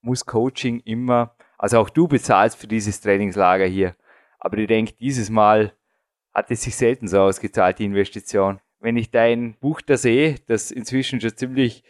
[0.00, 3.96] Muss Coaching immer, also auch du bezahlst für dieses Trainingslager hier.
[4.38, 5.72] Aber ich denke, dieses Mal
[6.32, 10.70] hat es sich selten so ausgezahlt, die Investition wenn ich dein Buch da sehe, das
[10.70, 11.82] inzwischen schon ziemlich,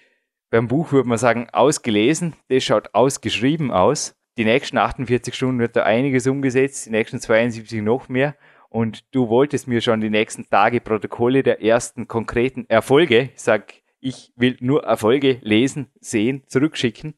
[0.51, 4.17] beim Buch würde man sagen, ausgelesen, das schaut ausgeschrieben aus.
[4.39, 8.37] Die nächsten 48 Stunden wird da einiges umgesetzt, die nächsten 72 noch mehr.
[8.69, 13.73] Und du wolltest mir schon die nächsten Tage Protokolle der ersten konkreten Erfolge, ich sag,
[14.01, 17.15] ich will nur Erfolge lesen, sehen, zurückschicken.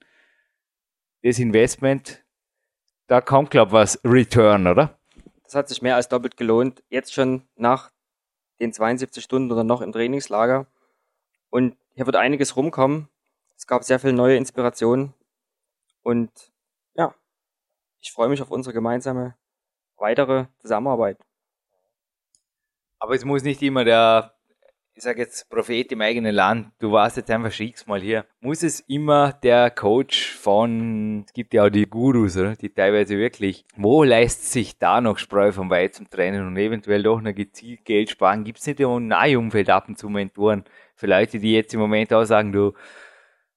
[1.23, 2.25] Das Investment,
[3.09, 4.99] da kommt, glaube ich, was Return, oder?
[5.43, 6.85] Das hat sich mehr als doppelt gelohnt.
[6.89, 7.91] Jetzt schon nach
[8.61, 10.67] den 72 Stunden oder noch im Trainingslager.
[11.51, 13.09] Und hier wird einiges rumkommen.
[13.57, 15.15] Es gab sehr viel neue Inspirationen.
[16.03, 16.31] Und
[16.95, 17.15] ja,
[18.01, 19.37] ich freue mich auf unsere gemeinsame
[19.97, 21.19] weitere Zusammenarbeit.
[22.99, 24.38] Aber es muss nicht immer der
[24.99, 28.25] ich sage jetzt Prophet im eigenen Land, du warst jetzt einfach schick's mal hier.
[28.41, 32.57] Muss es immer der Coach von, es gibt ja auch die Gurus, oder?
[32.57, 37.21] die teilweise wirklich, wo leistet sich da noch Spreu vom Weizen trennen und eventuell doch
[37.21, 38.43] noch gezielt Geld sparen?
[38.43, 40.65] Gibt es nicht im nahe Umfeld ab und zu Mentoren
[40.97, 42.73] für Leute, die jetzt im Moment auch sagen, du,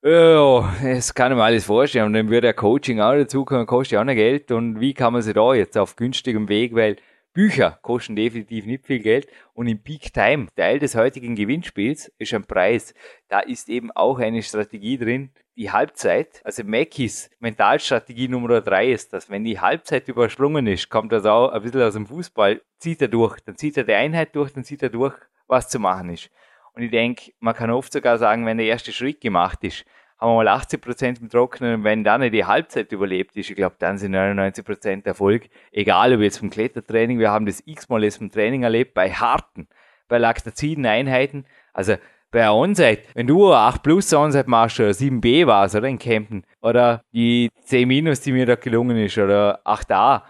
[0.03, 2.05] ja, es kann ich mir alles vorstellen.
[2.05, 4.51] Und dann würde der Coaching auch dazu kommen, kostet ja auch noch Geld.
[4.51, 6.97] Und wie kann man sich da jetzt auf günstigem Weg, weil
[7.33, 12.33] Bücher kosten definitiv nicht viel Geld und im Peak Time, Teil des heutigen Gewinnspiels, ist
[12.33, 12.93] ein Preis.
[13.29, 19.13] Da ist eben auch eine Strategie drin, die Halbzeit, also Mackies Mentalstrategie Nummer drei ist,
[19.13, 23.01] dass wenn die Halbzeit übersprungen ist, kommt das auch ein bisschen aus dem Fußball, zieht
[23.01, 25.15] er durch, dann zieht er die Einheit durch, dann zieht er durch,
[25.47, 26.29] was zu machen ist.
[26.73, 29.85] Und ich denke, man kann oft sogar sagen, wenn der erste Schritt gemacht ist,
[30.21, 33.75] haben wir mal 80% im Trockenen und wenn dann die Halbzeit überlebt ist, ich glaube,
[33.79, 35.49] dann sind 99% Erfolg.
[35.71, 39.67] Egal, ob jetzt vom Klettertraining, wir haben das x-mal jetzt vom Training erlebt, bei harten,
[40.07, 41.95] bei laktaziden Einheiten, also
[42.29, 47.03] bei Onsite, wenn du 8 plus Onsite machst oder 7b warst, oder in Campen, oder
[47.11, 50.21] die 10 minus, die mir da gelungen ist, oder 8a,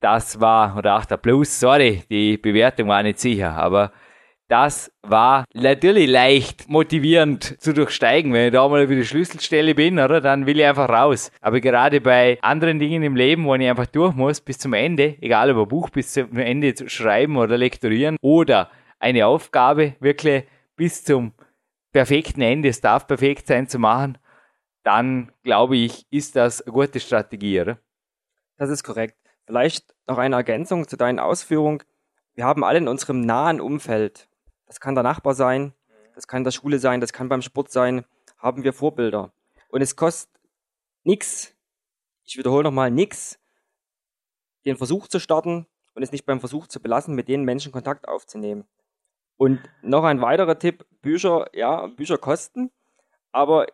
[0.00, 3.92] das war, oder 8a plus, sorry, die Bewertung war nicht sicher, aber
[4.48, 8.32] das war natürlich leicht motivierend zu durchsteigen.
[8.32, 11.30] Wenn ich da mal über die Schlüsselstelle bin, oder, dann will ich einfach raus.
[11.40, 15.16] Aber gerade bei anderen Dingen im Leben, wo ich einfach durch muss bis zum Ende,
[15.20, 20.44] egal ob ein Buch bis zum Ende zu schreiben oder lektorieren oder eine Aufgabe, wirklich
[20.76, 21.32] bis zum
[21.92, 24.18] perfekten Ende, es darf perfekt sein zu machen,
[24.82, 27.78] dann glaube ich, ist das eine gute Strategie, oder?
[28.58, 29.16] Das ist korrekt.
[29.46, 31.82] Vielleicht noch eine Ergänzung zu deinen Ausführungen.
[32.34, 34.28] Wir haben alle in unserem nahen Umfeld,
[34.74, 35.72] das kann der Nachbar sein,
[36.16, 38.04] das kann in der Schule sein, das kann beim Sport sein,
[38.38, 39.32] haben wir Vorbilder.
[39.68, 40.34] Und es kostet
[41.04, 41.54] nichts,
[42.24, 43.38] ich wiederhole nochmal, nichts,
[44.64, 48.08] den Versuch zu starten und es nicht beim Versuch zu belassen, mit den Menschen Kontakt
[48.08, 48.64] aufzunehmen.
[49.36, 52.72] Und noch ein weiterer Tipp, Bücher, ja, Bücher kosten,
[53.30, 53.68] aber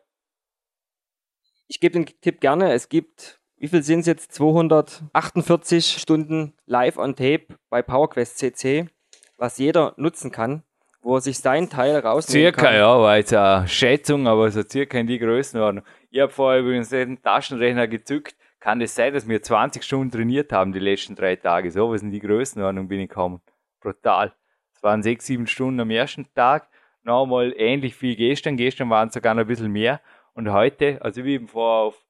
[1.67, 6.99] ich gebe den Tipp gerne, es gibt, wie viel sind es jetzt, 248 Stunden live
[6.99, 8.91] on tape bei PowerQuest CC,
[9.39, 10.63] was jeder nutzen kann,
[11.03, 12.75] wo er sich seinen Teil rausnehmen circa, kann.
[12.75, 15.85] ja, war jetzt eine Schätzung, aber so circa in die Größenordnung.
[16.11, 18.37] Ich habe vorher übrigens den Taschenrechner gezückt.
[18.59, 21.71] Kann es das sein, dass wir 20 Stunden trainiert haben die letzten drei Tage?
[21.71, 23.41] So was in die Größenordnung bin ich gekommen.
[23.81, 24.35] Brutal.
[24.75, 26.69] Es waren sechs, sieben Stunden am ersten Tag.
[27.03, 28.59] Nochmal ähnlich wie gestern.
[28.59, 30.01] Gestern waren es sogar noch ein bisschen mehr.
[30.35, 32.05] Und heute, also wir eben vorher auf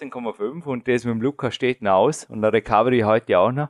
[0.00, 3.68] 18,5 und das mit dem Luca steht noch aus und der Recovery heute auch noch.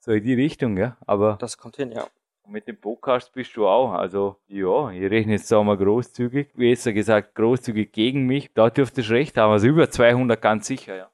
[0.00, 0.96] So in die Richtung, ja.
[1.06, 2.06] Aber Das kommt hin, ja.
[2.48, 3.92] Mit dem Podcast bist du auch.
[3.92, 6.48] Also, ja, ich rechne jetzt sagen wir großzügig.
[6.54, 8.52] Wie jetzt gesagt, großzügig gegen mich.
[8.54, 9.52] Da dürftest du recht haben.
[9.52, 11.10] Also über 200 ganz sicher, ja.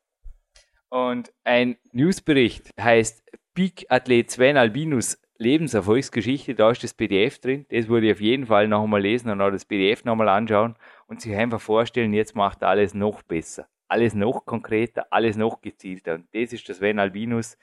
[0.89, 3.24] Und ein Newsbericht heißt
[3.55, 6.55] Peak Athlet Sven Albinus Lebenserfolgsgeschichte.
[6.55, 7.66] Da ist das PDF drin.
[7.68, 10.28] Das würde ich auf jeden Fall noch einmal lesen und auch das PDF noch einmal
[10.28, 10.76] anschauen
[11.07, 13.66] und sich einfach vorstellen, jetzt macht er alles noch besser.
[13.89, 16.14] Alles noch konkreter, alles noch gezielter.
[16.14, 17.59] Und das ist das Sven Albinus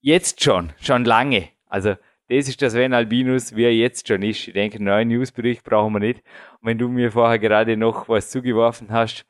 [0.00, 1.48] jetzt schon, schon lange.
[1.66, 1.96] Also,
[2.30, 4.46] das ist das Sven Albinus, wie er jetzt schon ist.
[4.46, 6.22] Ich denke, einen neuen Newsbericht brauchen wir nicht.
[6.60, 9.26] Und wenn du mir vorher gerade noch was zugeworfen hast,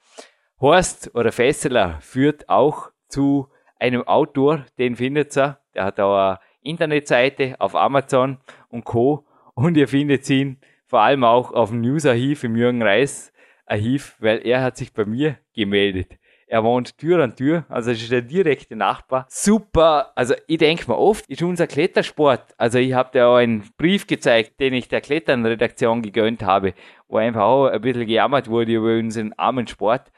[0.61, 3.49] Horst oder Fesseler führt auch zu
[3.79, 5.59] einem Autor, den findet ihr.
[5.75, 8.37] Der hat auch eine Internetseite auf Amazon
[8.69, 9.27] und Co.
[9.55, 13.33] Und ihr findet ihn vor allem auch auf dem News-Archiv im Jürgen Reis
[13.65, 16.19] Archiv, weil er hat sich bei mir gemeldet.
[16.53, 19.25] Er wohnt Tür an Tür, also ist der direkte Nachbar.
[19.29, 22.55] Super, also ich denke mir oft, ist unser Klettersport.
[22.59, 26.75] Also ich habe dir auch einen Brief gezeigt, den ich der Kletternredaktion gegönnt habe,
[27.07, 30.11] wo einfach auch ein bisschen gejammert wurde über unseren armen Sport,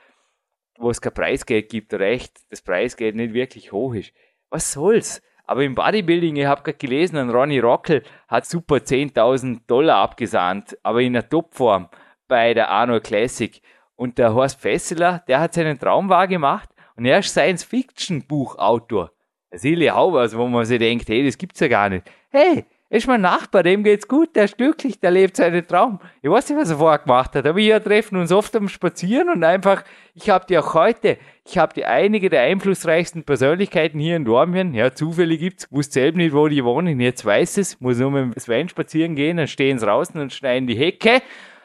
[0.78, 4.14] wo es kein Preisgeld gibt, oder echt das Preisgeld nicht wirklich hoch ist.
[4.48, 5.20] Was soll's?
[5.44, 10.78] Aber im Bodybuilding, ich habe gerade gelesen, ein Ronny Rockel hat super 10.000 Dollar abgesahnt,
[10.82, 11.90] aber in der Topform
[12.26, 13.60] bei der Arnold Classic.
[13.96, 19.12] Und der Horst Fesseler, der hat seinen Traum wahr gemacht und er ist Science-Fiction-Buchautor.
[19.52, 22.10] Silly Hauber, also wo man sich denkt, hey, das gibt's ja gar nicht.
[22.30, 25.98] Hey, ist mein Nachbar, dem geht's gut, der ist glücklich, der lebt seinen Traum.
[26.20, 29.30] Ich weiß nicht, was er vorher gemacht hat, aber wir treffen uns oft am Spazieren
[29.30, 29.82] und einfach,
[30.14, 31.16] ich habe die auch heute,
[31.46, 36.18] ich habe die einige der einflussreichsten Persönlichkeiten hier in Dormien, ja, Zufälle gibt's, wusste selbst
[36.18, 39.48] nicht, wo die wohnen, jetzt weiß es, muss nur mit dem Sven spazieren gehen, dann
[39.48, 41.22] stehen sie draußen und schneiden die Hecke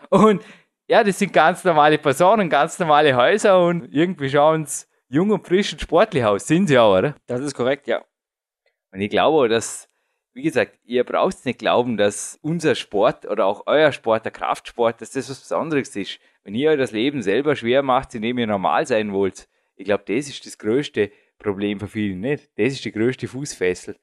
[0.10, 0.42] und
[0.88, 5.46] ja, das sind ganz normale Personen, ganz normale Häuser und irgendwie schauen sie jung und
[5.46, 6.48] frisch und sportlich aus.
[6.48, 7.16] Sind sie auch, oder?
[7.28, 8.04] Das ist korrekt, ja.
[8.92, 9.90] Und ich glaube dass,
[10.34, 15.02] wie gesagt, ihr braucht nicht glauben, dass unser Sport oder auch euer Sport, der Kraftsport,
[15.02, 16.20] dass das was Besonderes ist.
[16.44, 20.06] Wenn ihr euch das Leben selber schwer macht, indem ihr normal sein wollt, ich glaube,
[20.08, 22.50] das ist das größte Problem für viele nicht.
[22.58, 23.98] Das ist die größte Fußfessel.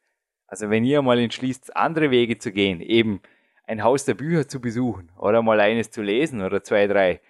[0.47, 3.21] Also wenn ihr mal entschließt, andere Wege zu gehen, eben
[3.67, 7.21] ein Haus der Bücher zu besuchen oder mal eines zu lesen oder zwei, drei.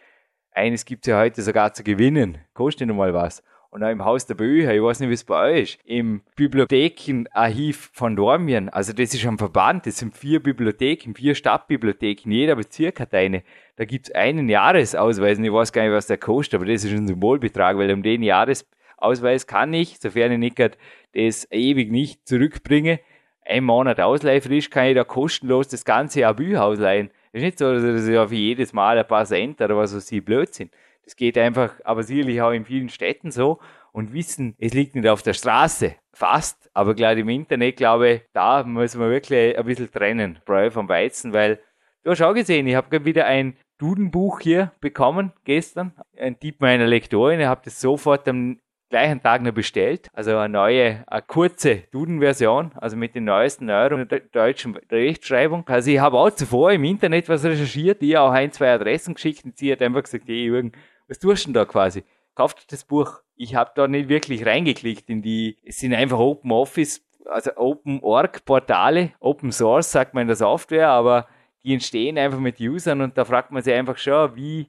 [0.53, 2.39] Eines gibt's ja heute sogar zu gewinnen.
[2.55, 3.43] Kostet nicht mal was.
[3.71, 6.23] Und auch im Haus der Bücher, ich weiß nicht, wie es bei euch ist, im
[6.37, 12.55] Bibliothekenarchiv von Dormien, also das ist ein Verband, das sind vier Bibliotheken, vier Stadtbibliotheken, jeder
[12.55, 13.43] Bezirk hat eine.
[13.75, 16.93] Da gibt's einen Jahresausweis, und ich weiß gar nicht, was der kostet, aber das ist
[16.93, 20.79] ein Symbolbetrag, weil um den Jahresausweis kann ich, sofern ich nicht
[21.13, 23.01] das ewig nicht zurückbringe,
[23.45, 27.11] ein Monat ausleihfrisch kann ich da kostenlos das ganze Jahr Bücher ausleihen.
[27.33, 30.11] Das ist nicht so, dass ich auf jedes Mal ein paar Cent oder was weiß
[30.13, 30.71] ich Blödsinn.
[31.05, 33.59] Das geht einfach, aber sicherlich auch in vielen Städten so.
[33.93, 35.95] Und wissen, es liegt nicht auf der Straße.
[36.13, 36.71] Fast.
[36.73, 40.39] Aber gerade im Internet, glaube ich, da müssen wir wirklich ein bisschen trennen.
[40.45, 41.61] Breu vom Weizen, weil
[42.03, 45.93] du hast auch gesehen, ich habe gerade wieder ein Dudenbuch hier bekommen gestern.
[46.17, 47.41] Ein Tipp meiner Lektorin.
[47.41, 48.59] Ich habe das sofort am
[48.91, 50.09] gleichen Tag noch bestellt.
[50.13, 55.67] Also eine neue, eine kurze Duden-Version, also mit den neuesten Neuerungen der deutschen Rechtschreibung.
[55.69, 59.45] Also ich habe auch zuvor im Internet was recherchiert, ihr auch ein, zwei Adressen geschickt
[59.45, 60.73] und sie hat einfach gesagt, hey Jürgen,
[61.09, 62.05] was tust du denn da quasi?
[62.35, 63.21] Kauft das Buch.
[63.37, 68.01] Ich habe da nicht wirklich reingeklickt in die, es sind einfach Open Office, also Open
[68.01, 71.27] Org Portale, Open Source sagt man in der Software, aber
[71.65, 74.69] die entstehen einfach mit Usern und da fragt man sich einfach schon, wie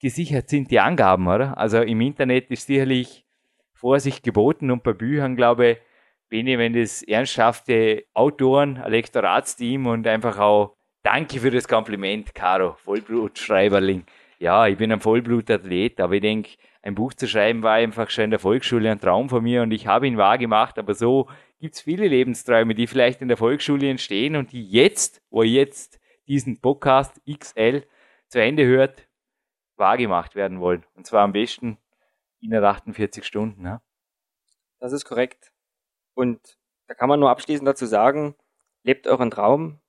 [0.00, 1.56] gesichert sind die Angaben, oder?
[1.56, 3.25] Also im Internet ist sicherlich
[3.76, 5.78] Vorsicht geboten und bei Büchern, glaube ich,
[6.28, 10.74] Bene, wenn das ernsthafte Autoren, ein Lektoratsteam und einfach auch
[11.04, 14.04] danke für das Kompliment, Caro, Vollblutschreiberling.
[14.40, 16.50] Ja, ich bin ein Vollblutathlet, aber ich denke,
[16.82, 19.70] ein Buch zu schreiben war einfach schon in der Volksschule ein Traum von mir und
[19.70, 21.28] ich habe ihn wahr gemacht, aber so
[21.60, 25.52] gibt es viele Lebensträume, die vielleicht in der Volksschule entstehen und die jetzt, wo ihr
[25.52, 27.84] jetzt diesen Podcast XL
[28.28, 29.08] zu Ende hört,
[29.76, 30.84] wahrgemacht werden wollen.
[30.94, 31.78] Und zwar am besten
[32.52, 33.64] in 48 Stunden.
[33.64, 33.82] Ja?
[34.78, 35.52] Das ist korrekt.
[36.14, 36.40] Und
[36.86, 38.34] da kann man nur abschließend dazu sagen,
[38.82, 39.80] lebt euren Traum,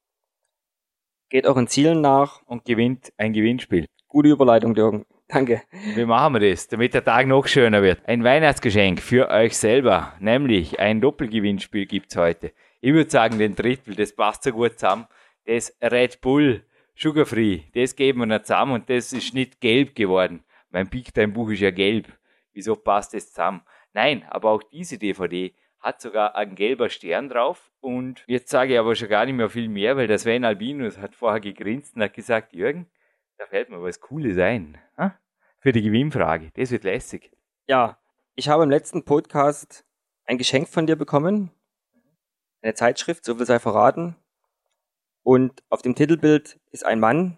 [1.29, 3.85] geht euren Zielen nach und gewinnt ein Gewinnspiel.
[4.07, 5.05] Gute Überleitung, Jürgen.
[5.27, 5.61] Danke.
[5.95, 8.07] Wie machen wir das, damit der Tag noch schöner wird?
[8.07, 12.53] Ein Weihnachtsgeschenk für euch selber, nämlich ein Doppelgewinnspiel gibt's heute.
[12.79, 15.07] Ich würde sagen, den Drittel, das passt so gut zusammen.
[15.45, 16.63] Das Red Bull
[16.95, 20.43] Sugar Free, das geben wir noch zusammen und das ist nicht gelb geworden.
[20.69, 22.07] Mein Big Time Buch ist ja gelb.
[22.57, 23.61] Wieso passt das zusammen?
[23.93, 27.71] Nein, aber auch diese DVD hat sogar einen gelber Stern drauf.
[27.81, 30.97] Und jetzt sage ich aber schon gar nicht mehr viel mehr, weil der Sven Albinus
[30.97, 32.89] hat vorher gegrinst und hat gesagt, Jürgen,
[33.37, 34.79] da fällt mir was Cooles ein.
[34.97, 35.15] Ha?
[35.59, 36.49] Für die Gewinnfrage.
[36.55, 37.31] Das wird lässig.
[37.67, 37.99] Ja,
[38.33, 39.85] ich habe im letzten Podcast
[40.25, 41.51] ein Geschenk von dir bekommen.
[42.63, 44.15] Eine Zeitschrift, so viel sei verraten.
[45.21, 47.37] Und auf dem Titelbild ist ein Mann,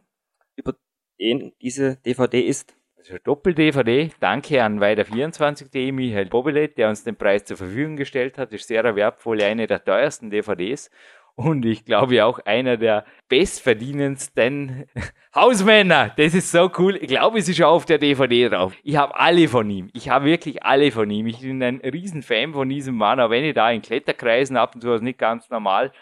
[0.56, 0.76] über
[1.20, 2.79] den diese DVD ist.
[3.00, 4.12] Also Doppel-DVD.
[4.20, 8.52] Danke an Weiter24.de, Michael Bobelet, der uns den Preis zur Verfügung gestellt hat.
[8.52, 10.92] Ist sehr wertvoll, eine der teuersten DVDs.
[11.36, 14.84] Und ich glaube auch einer der bestverdienendsten
[15.34, 16.12] Hausmänner.
[16.18, 16.98] Das ist so cool.
[16.98, 18.74] Ich glaube, es ist schon auf der DVD drauf.
[18.84, 19.90] Ich habe alle von ihm.
[19.94, 21.28] Ich habe wirklich alle von ihm.
[21.28, 24.82] Ich bin ein Riesenfan von diesem Mann, auch wenn ich da in Kletterkreisen ab und
[24.82, 25.94] zu ist nicht ganz normal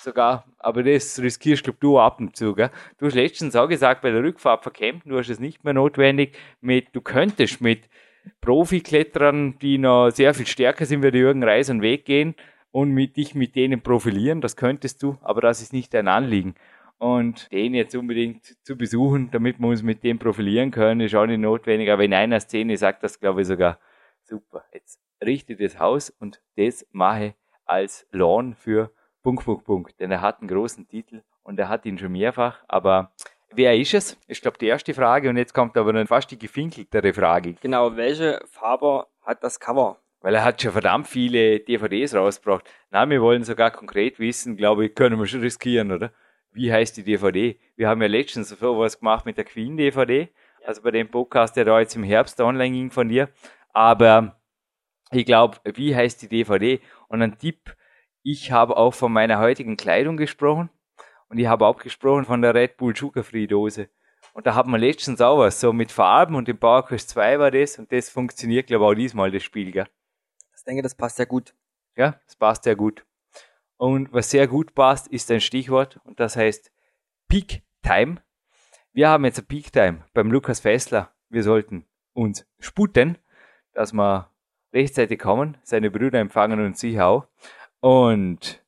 [0.00, 2.54] sogar, aber das riskierst glaub, du ab und zu.
[2.54, 2.70] Gell?
[2.98, 6.36] Du hast letztens auch gesagt, bei der Rückfahrt verkämpft, du hast es nicht mehr notwendig,
[6.60, 7.88] mit, du könntest mit
[8.40, 12.34] Profikletterern, die noch sehr viel stärker sind wie der Jürgen Reis, einen Weg gehen
[12.70, 16.54] und mit dich mit denen profilieren, das könntest du, aber das ist nicht dein Anliegen.
[16.98, 21.26] Und den jetzt unbedingt zu besuchen, damit wir uns mit dem profilieren können, ist auch
[21.26, 21.90] nicht notwendig.
[21.90, 23.78] Aber in einer Szene sagt das, glaube ich, sogar
[24.24, 24.64] super.
[24.74, 27.34] Jetzt richte das Haus und das mache
[27.64, 28.90] als Lawn für
[29.22, 30.00] Punkt, Punkt, Punkt.
[30.00, 32.62] Denn er hat einen großen Titel und er hat ihn schon mehrfach.
[32.68, 33.12] Aber
[33.52, 34.16] wer ist es?
[34.26, 35.28] Ich glaube, die erste Frage.
[35.28, 37.54] Und jetzt kommt aber dann fast die gefinkeltere Frage.
[37.60, 39.98] Genau, welche Farbe hat das Cover?
[40.20, 42.68] Weil er hat schon verdammt viele DVDs rausgebracht.
[42.90, 46.12] Na, wir wollen sogar konkret wissen, glaube ich, können wir schon riskieren, oder?
[46.50, 47.58] Wie heißt die DVD?
[47.76, 50.28] Wir haben ja letztens so was gemacht mit der Queen DVD.
[50.64, 53.28] Also bei dem Podcast, der da jetzt im Herbst online ging von dir.
[53.72, 54.40] Aber
[55.12, 56.80] ich glaube, wie heißt die DVD?
[57.08, 57.76] Und ein Tipp,
[58.22, 60.70] ich habe auch von meiner heutigen Kleidung gesprochen
[61.28, 63.88] und ich habe auch gesprochen von der Red Bull Sugar Free Dose.
[64.32, 67.38] Und da hat man letztens auch was, so mit Farben und im Power Quest 2
[67.38, 69.88] war das und das funktioniert, glaube ich, auch diesmal, das Spiel, gell?
[70.56, 71.54] Ich denke, das passt ja gut.
[71.96, 73.04] Ja, das passt ja gut.
[73.76, 76.70] Und was sehr gut passt, ist ein Stichwort und das heißt
[77.28, 78.22] Peak Time.
[78.92, 81.12] Wir haben jetzt ein Peak Time beim Lukas Fessler.
[81.28, 83.18] Wir sollten uns sputen,
[83.72, 84.30] dass wir
[84.72, 87.26] rechtzeitig kommen, seine Brüder empfangen und sich auch.
[87.80, 88.64] Und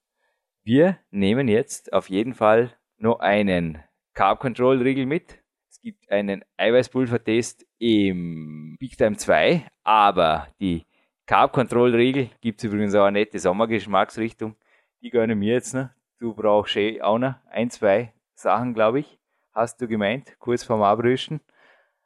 [0.63, 3.83] wir nehmen jetzt auf jeden Fall noch einen
[4.15, 5.43] Carb Control Riegel mit.
[5.69, 10.87] Es gibt einen Eiweißpulvertest im Big Time 2, aber die
[11.27, 14.55] Carb Control Riegel gibt es übrigens auch eine nette Sommergeschmacksrichtung.
[15.01, 15.89] Die gönnen mir jetzt noch.
[16.19, 19.19] Du brauchst eh auch noch ein, zwei Sachen, glaube ich.
[19.53, 21.41] Hast du gemeint, kurz vorm Abrüsten.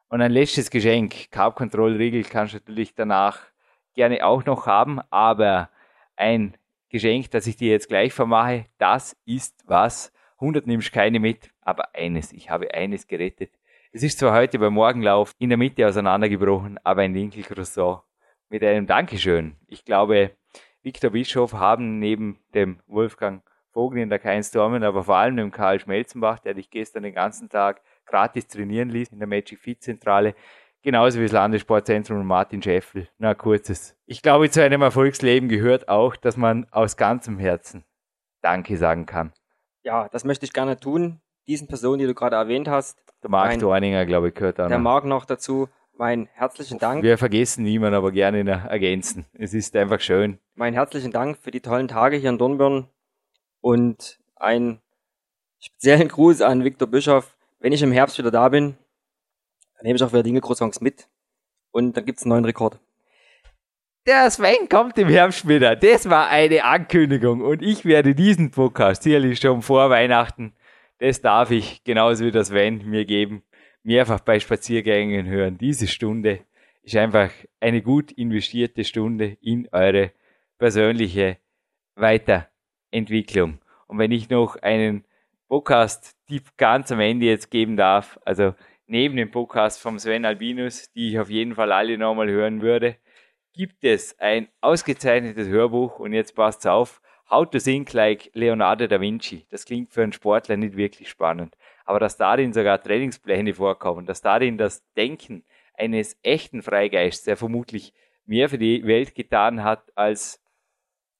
[0.08, 3.40] Und ein letztes Geschenk, Carb Control Riegel kannst du natürlich danach
[3.94, 5.68] gerne auch noch haben, aber
[6.16, 6.56] ein
[6.94, 10.12] Geschenk, das ich dir jetzt gleich vermache, das ist was.
[10.38, 13.50] 100 nimmst keine mit, aber eines, ich habe eines gerettet.
[13.90, 18.02] Es ist zwar heute beim Morgenlauf in der Mitte auseinandergebrochen, aber ein Winkelcroissant
[18.48, 19.56] mit einem Dankeschön.
[19.66, 20.36] Ich glaube,
[20.84, 23.42] Viktor Bischof haben neben dem Wolfgang
[23.72, 27.48] Vogel in der Keinstormen, aber vor allem dem Karl Schmelzenbach, der dich gestern den ganzen
[27.48, 30.36] Tag gratis trainieren ließ in der Magic Fit Zentrale,
[30.84, 33.08] Genauso wie das Landessportzentrum und Martin Scheffel.
[33.16, 33.96] Na, kurzes.
[34.04, 37.84] Ich glaube, zu einem Erfolgsleben gehört auch, dass man aus ganzem Herzen
[38.42, 39.32] Danke sagen kann.
[39.82, 41.22] Ja, das möchte ich gerne tun.
[41.46, 43.02] Diesen Personen, die du gerade erwähnt hast.
[43.22, 45.70] Der Marc mein, Dorninger, glaube ich, gehört auch Der Marc noch dazu.
[45.96, 47.02] Mein herzlichen Dank.
[47.02, 49.24] Wir vergessen niemanden, aber gerne ergänzen.
[49.32, 50.38] Es ist einfach schön.
[50.54, 52.88] Mein herzlichen Dank für die tollen Tage hier in Dornbirn
[53.62, 54.82] und einen
[55.60, 57.38] speziellen Gruß an Viktor Bischof.
[57.58, 58.76] Wenn ich im Herbst wieder da bin,
[59.84, 61.06] nehme ich auch wieder Dinge Croissants mit
[61.70, 62.80] und dann gibt es einen neuen Rekord.
[64.06, 65.76] Der Sven kommt im Herbst wieder.
[65.76, 70.54] Das war eine Ankündigung und ich werde diesen Podcast sicherlich schon vor Weihnachten,
[70.98, 73.42] das darf ich genauso wie das Sven mir geben,
[73.82, 75.58] mehrfach bei Spaziergängen hören.
[75.58, 76.40] Diese Stunde
[76.82, 77.30] ist einfach
[77.60, 80.12] eine gut investierte Stunde in eure
[80.58, 81.36] persönliche
[81.94, 83.58] Weiterentwicklung.
[83.86, 85.04] Und wenn ich noch einen
[85.48, 88.54] Podcast-Tipp ganz am Ende jetzt geben darf, also
[88.86, 92.96] neben dem Podcast vom Sven Albinus, die ich auf jeden Fall alle nochmal hören würde,
[93.52, 99.00] gibt es ein ausgezeichnetes Hörbuch und jetzt passt auf, How to Think Like Leonardo da
[99.00, 99.46] Vinci.
[99.50, 101.56] Das klingt für einen Sportler nicht wirklich spannend.
[101.84, 107.94] Aber dass darin sogar Trainingspläne vorkommen, dass darin das Denken eines echten Freigeists, der vermutlich
[108.26, 110.43] mehr für die Welt getan hat als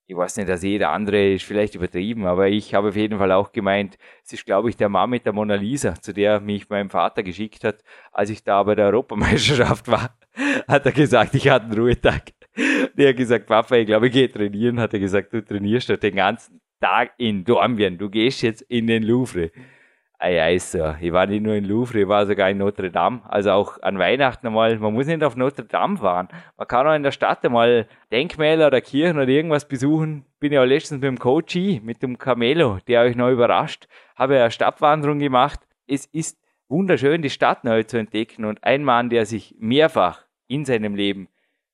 [0.07, 3.31] ich weiß nicht, dass jeder andere ist vielleicht übertrieben, aber ich habe auf jeden Fall
[3.31, 6.69] auch gemeint, es ist, glaube ich, der Mann mit der Mona Lisa, zu der mich
[6.69, 10.15] mein Vater geschickt hat, als ich da bei der Europameisterschaft war,
[10.67, 12.33] hat er gesagt, ich hatte einen Ruhetag.
[12.97, 16.15] Der hat gesagt, Papa, ich glaube, ich gehe trainieren, hat er gesagt, du trainierst den
[16.15, 19.51] ganzen Tag in Dornbirn, du gehst jetzt in den Louvre.
[20.17, 20.95] Ei, ei, so.
[21.01, 23.21] Ich war nicht nur in Louvre, ich war sogar in Notre Dame.
[23.27, 24.77] Also auch an Weihnachten einmal.
[24.79, 26.29] Man muss nicht auf Notre Dame fahren.
[26.57, 30.25] Man kann auch in der Stadt einmal Denkmäler oder Kirchen oder irgendwas besuchen.
[30.39, 33.87] Bin ja letztens mit dem Coach, mit dem Camelo, der euch noch überrascht.
[34.15, 35.59] Habe eine Stadtwanderung gemacht.
[35.85, 36.37] Es ist
[36.69, 38.45] wunderschön, die Stadt neu zu entdecken.
[38.45, 41.27] Und ein Mann, der sich mehrfach in seinem Leben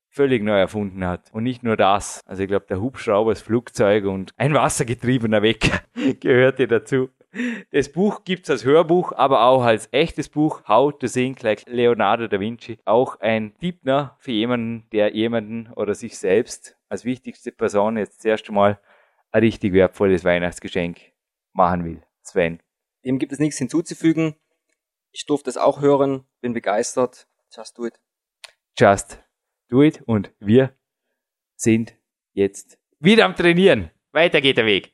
[0.10, 1.30] völlig neu erfunden hat.
[1.32, 2.22] Und nicht nur das.
[2.26, 5.80] Also ich glaube, der Hubschrauber, das Flugzeug und ein wassergetriebener Wecker
[6.20, 7.10] gehörte dazu.
[7.72, 12.28] Das Buch gibt's als Hörbuch, aber auch als echtes Buch, How to Think Like Leonardo
[12.28, 12.78] da Vinci.
[12.84, 18.26] Auch ein ne, für jemanden, der jemanden oder sich selbst als wichtigste Person jetzt das
[18.26, 18.80] erste Mal
[19.32, 21.00] ein richtig wertvolles Weihnachtsgeschenk
[21.54, 22.04] machen will.
[22.24, 22.60] Sven.
[23.06, 24.36] Dem gibt es nichts hinzuzufügen.
[25.12, 27.28] Ich durfte es auch hören, bin begeistert.
[27.56, 28.00] Just do it.
[28.78, 29.24] Just
[29.70, 30.74] do it und wir
[31.56, 31.96] sind
[32.34, 33.92] jetzt wieder am Trainieren.
[34.12, 34.94] Weiter geht der Weg.